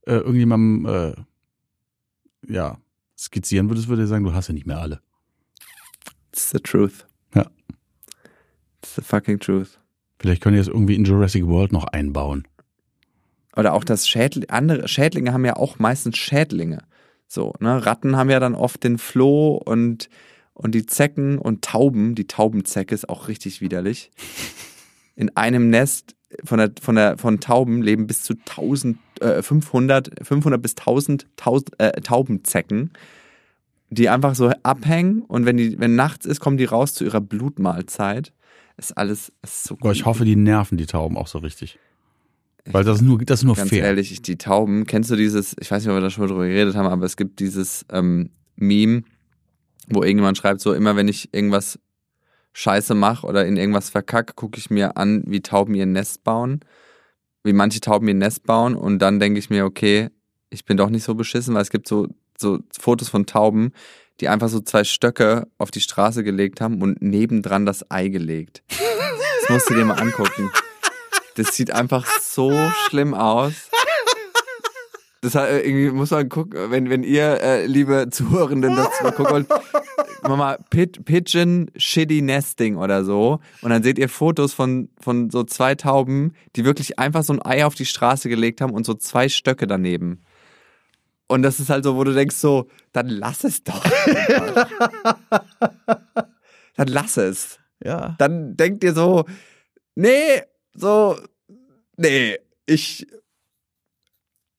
[0.06, 2.78] äh, irgendjemandem äh, ja,
[3.18, 5.02] skizzieren würdest, würde er sagen, du hast ja nicht mehr alle.
[6.32, 7.06] It's the truth.
[7.34, 7.50] Ja.
[8.82, 9.80] It's the fucking truth.
[10.20, 12.48] Vielleicht können die das irgendwie in Jurassic World noch einbauen.
[13.56, 16.80] Oder auch das Schädl andere Schädlinge haben ja auch meistens Schädlinge.
[17.28, 17.86] So, ne?
[17.86, 20.10] Ratten haben ja dann oft den Floh und,
[20.54, 22.16] und die Zecken und Tauben.
[22.16, 24.12] Die Taubenzecke ist auch richtig widerlich.
[25.16, 30.12] In einem Nest von, der, von, der, von Tauben leben bis zu 1000, äh, 500,
[30.26, 32.92] 500 bis 1000, 1000 äh, Taubenzecken,
[33.90, 37.22] die einfach so abhängen und wenn, die, wenn nachts ist, kommen die raus zu ihrer
[37.22, 38.34] Blutmahlzeit.
[38.80, 41.78] Ist alles ist so Aber ich hoffe, die nerven die Tauben auch so richtig.
[42.72, 43.84] Weil das ist nur, das ist nur Ganz fair.
[43.84, 46.30] ehrlich, ich- die Tauben, kennst du dieses, ich weiß nicht, ob wir da schon mal
[46.30, 49.04] drüber geredet haben, aber es gibt dieses ähm, Meme,
[49.90, 51.80] wo irgendjemand schreibt, so immer wenn ich irgendwas
[52.54, 56.60] scheiße mache oder in irgendwas verkacke, gucke ich mir an, wie Tauben ihr Nest bauen,
[57.44, 60.10] wie manche Tauben ihr Nest bauen und dann denke ich mir, okay,
[60.50, 62.08] ich bin doch nicht so beschissen, weil es gibt so,
[62.40, 63.74] so Fotos von Tauben,
[64.20, 68.64] die einfach so zwei Stöcke auf die Straße gelegt haben und nebendran das Ei gelegt.
[68.68, 70.52] Das musst du dir mal angucken.
[71.36, 72.52] Das sieht einfach so
[72.88, 73.54] schlimm aus.
[75.22, 79.12] Das hat, äh, irgendwie muss man gucken, wenn, wenn ihr, äh, liebe Zuhörenden, das mal
[79.12, 83.40] gucken wollt, Pid Pigeon Shitty Nesting oder so.
[83.62, 87.46] Und dann seht ihr Fotos von, von so zwei Tauben, die wirklich einfach so ein
[87.46, 90.22] Ei auf die Straße gelegt haben und so zwei Stöcke daneben.
[91.32, 93.86] Und das ist halt so, wo du denkst so, dann lass es doch.
[96.76, 98.16] dann lass es Ja.
[98.18, 99.26] dann denkt ihr so,
[99.94, 100.42] nee,
[100.74, 101.20] so,
[101.98, 103.06] nee, ich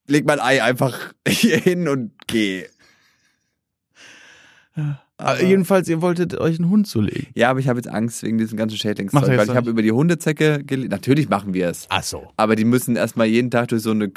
[0.06, 2.66] leg mein Ei einfach hier hin und geh.
[5.16, 7.26] Aber jedenfalls, ihr wolltet euch einen Hund zulegen.
[7.34, 9.92] Ja, aber ich habe jetzt Angst wegen diesem ganzen Schädlingszeug, weil ich habe über die
[9.92, 10.90] Hundezecke gelesen.
[10.90, 11.86] Natürlich machen wir es.
[11.90, 12.30] Ach so.
[12.36, 14.08] Aber die müssen erstmal jeden Tag durch so eine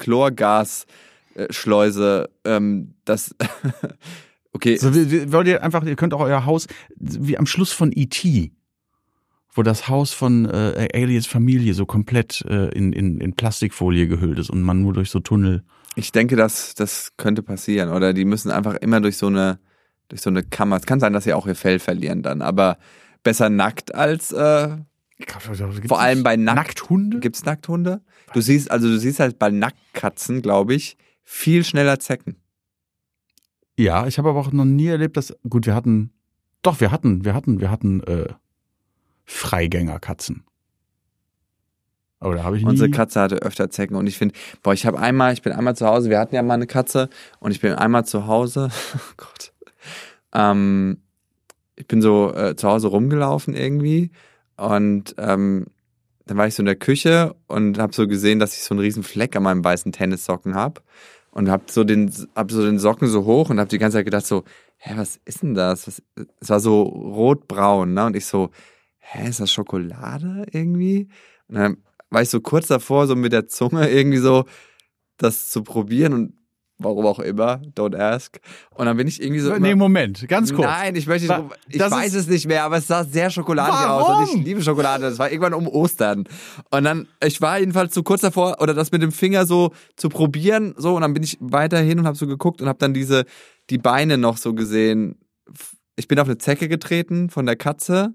[1.34, 3.36] Chlorgasschleuse, ähm, das,
[4.54, 6.68] okay, So, wollt ihr einfach, ihr könnt auch euer Haus,
[6.98, 8.52] wie am Schluss von E.T.,
[9.56, 14.40] wo das Haus von äh, Aliens Familie so komplett äh, in, in, in Plastikfolie gehüllt
[14.40, 15.64] ist und man nur durch so Tunnel.
[15.96, 17.90] ich denke, dass das könnte passieren.
[17.90, 19.60] Oder die müssen einfach immer durch so eine,
[20.10, 20.78] durch so eine Kammer.
[20.78, 22.80] Es kann sein, dass sie auch ihr Fell verlieren dann, aber
[23.22, 24.70] besser nackt als, äh,
[25.88, 27.20] Vor allem bei Nackt- Nackthunde?
[27.20, 28.02] Gibt's Nackthunde?
[28.34, 32.36] Du siehst, also du siehst halt bei Nacktkatzen, glaube ich, viel schneller Zecken.
[33.78, 36.12] Ja, ich habe aber auch noch nie erlebt, dass, gut, wir hatten,
[36.62, 38.34] doch, wir hatten, wir hatten, wir hatten äh,
[39.26, 40.44] Freigängerkatzen.
[42.20, 42.70] Aber da habe ich nie.
[42.70, 45.76] Unsere Katze hatte öfter Zecken und ich finde, boah, ich habe einmal, ich bin einmal
[45.76, 47.10] zu Hause, wir hatten ja mal eine Katze
[47.40, 49.52] und ich bin einmal zu Hause, oh Gott,
[50.34, 51.00] ähm,
[51.76, 54.12] ich bin so äh, zu Hause rumgelaufen irgendwie
[54.56, 55.66] und ähm,
[56.26, 58.80] dann war ich so in der Küche und habe so gesehen, dass ich so einen
[58.80, 60.82] riesen Fleck an meinem weißen Tennissocken habe
[61.34, 64.06] und habe so den hab so den Socken so hoch und habe die ganze Zeit
[64.06, 64.44] gedacht so,
[64.78, 65.88] hä, was ist denn das?
[65.88, 66.04] Was,
[66.40, 68.06] es war so rotbraun, ne?
[68.06, 68.52] Und ich so,
[69.00, 71.10] hä, ist das Schokolade irgendwie?
[71.48, 71.78] Und dann
[72.10, 74.46] war ich so kurz davor, so mit der Zunge irgendwie so
[75.18, 76.34] das zu probieren und
[76.84, 78.40] warum auch immer, don't ask.
[78.72, 79.56] Und dann bin ich irgendwie so.
[79.58, 80.68] nee, immer, Moment, ganz kurz.
[80.68, 83.88] Nein, ich möchte nicht, ich das weiß es nicht mehr, aber es sah sehr schokoladig
[83.88, 84.40] aus und Warum?
[84.40, 85.04] ich liebe Schokolade.
[85.04, 86.26] Das war irgendwann um Ostern.
[86.72, 90.10] Und dann, ich war jedenfalls so kurz davor, oder das mit dem Finger so zu
[90.10, 93.26] probieren, so, und dann bin ich weiterhin und habe so geguckt und habe dann diese,
[93.70, 95.16] die Beine noch so gesehen.
[95.96, 98.14] Ich bin auf eine Zecke getreten von der Katze.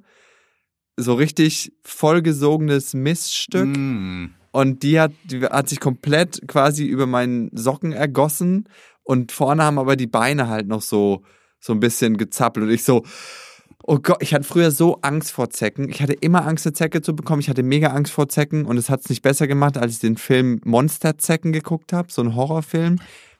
[0.99, 3.69] so richtig vollgesogenes Miststück.
[3.69, 4.35] Mm.
[4.51, 8.68] Und die hat, die hat sich komplett quasi über meinen Socken ergossen.
[9.03, 11.22] Und vorne haben aber die Beine halt noch so,
[11.61, 12.66] so ein bisschen gezappelt.
[12.66, 13.05] Und ich so,
[13.82, 15.88] oh Gott, ich hatte früher so Angst vor Zecken.
[15.88, 17.40] Ich hatte immer Angst, eine Zecke zu bekommen.
[17.40, 18.64] Ich hatte mega Angst vor Zecken.
[18.64, 22.11] Und es hat es nicht besser gemacht, als ich den Film Monsterzecken geguckt habe.
[22.11, 22.96] So ein Horrorfilm.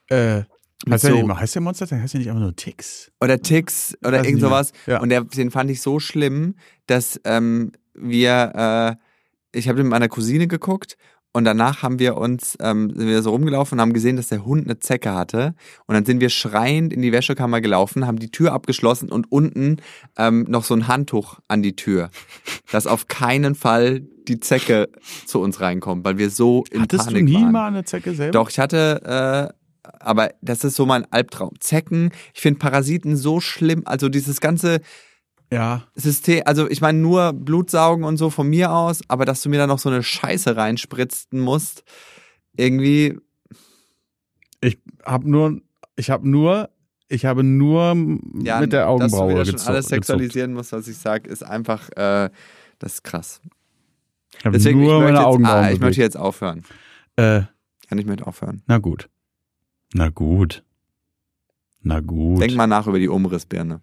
[0.09, 0.42] Äh,
[0.88, 1.86] heißt, der so- nicht, heißt der Monster?
[1.90, 3.11] Heißt der nicht einfach nur Ticks?
[3.20, 4.72] Oder Ticks oder irgend sowas.
[4.86, 5.00] Ja.
[5.00, 6.54] Und der, den fand ich so schlimm,
[6.86, 9.07] dass ähm, wir, äh,
[9.53, 10.96] ich habe mit meiner Cousine geguckt
[11.32, 14.44] und danach haben wir uns, ähm, sind wir so rumgelaufen und haben gesehen, dass der
[14.44, 15.55] Hund eine Zecke hatte.
[15.86, 19.76] Und dann sind wir schreiend in die Wäschekammer gelaufen, haben die Tür abgeschlossen und unten
[20.16, 22.11] ähm, noch so ein Handtuch an die Tür,
[22.72, 24.88] dass auf keinen Fall die Zecke
[25.26, 27.53] zu uns reinkommt, weil wir so in Hattest Panik du nie waren.
[27.53, 28.32] mal eine Zecke selber?
[28.32, 31.53] Doch, ich hatte, äh, aber das ist so mein Albtraum.
[31.61, 33.82] Zecken, ich finde Parasiten so schlimm.
[33.84, 34.80] Also dieses ganze
[35.51, 35.84] Ja.
[35.94, 39.59] System, also ich meine nur Blutsaugen und so von mir aus, aber dass du mir
[39.59, 41.84] da noch so eine Scheiße reinspritzen musst,
[42.57, 43.18] irgendwie,
[44.61, 45.61] Ich habe nur,
[45.96, 46.68] ich habe nur,
[47.09, 47.96] ich habe nur
[48.42, 51.44] ja, mit der dass du Augenbraue wieder schon alles sexualisieren musst, was ich sag, ist
[51.44, 52.28] einfach, äh,
[52.78, 53.40] das ist krass.
[54.38, 56.64] Ich habe Deswegen, nur meine jetzt, Augenbrauen ah, ich möchte jetzt aufhören.
[57.16, 57.40] Äh,
[57.90, 58.62] Ja, ich möchte aufhören.
[58.66, 59.09] na gut.
[59.94, 60.62] Na gut.
[61.80, 62.42] Na gut.
[62.42, 63.80] Denk mal nach über die Umrissbirne.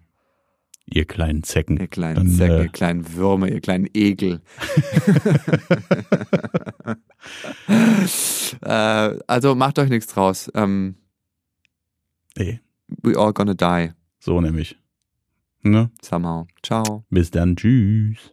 [0.88, 1.78] Ihr kleinen Zecken.
[1.78, 4.40] Ihr kleinen Dann, Säcke, äh, ihr kleinen Würmer, ihr kleinen Ekel.
[8.62, 10.50] äh, also macht euch nichts draus.
[10.54, 10.96] Ähm,
[12.38, 12.60] Nee,
[13.02, 14.76] we all gonna die so nämlich.
[15.62, 15.90] Ne?
[16.02, 16.46] somehow.
[16.62, 17.04] Ciao.
[17.10, 17.56] Bis dann.
[17.56, 18.32] Tschüss.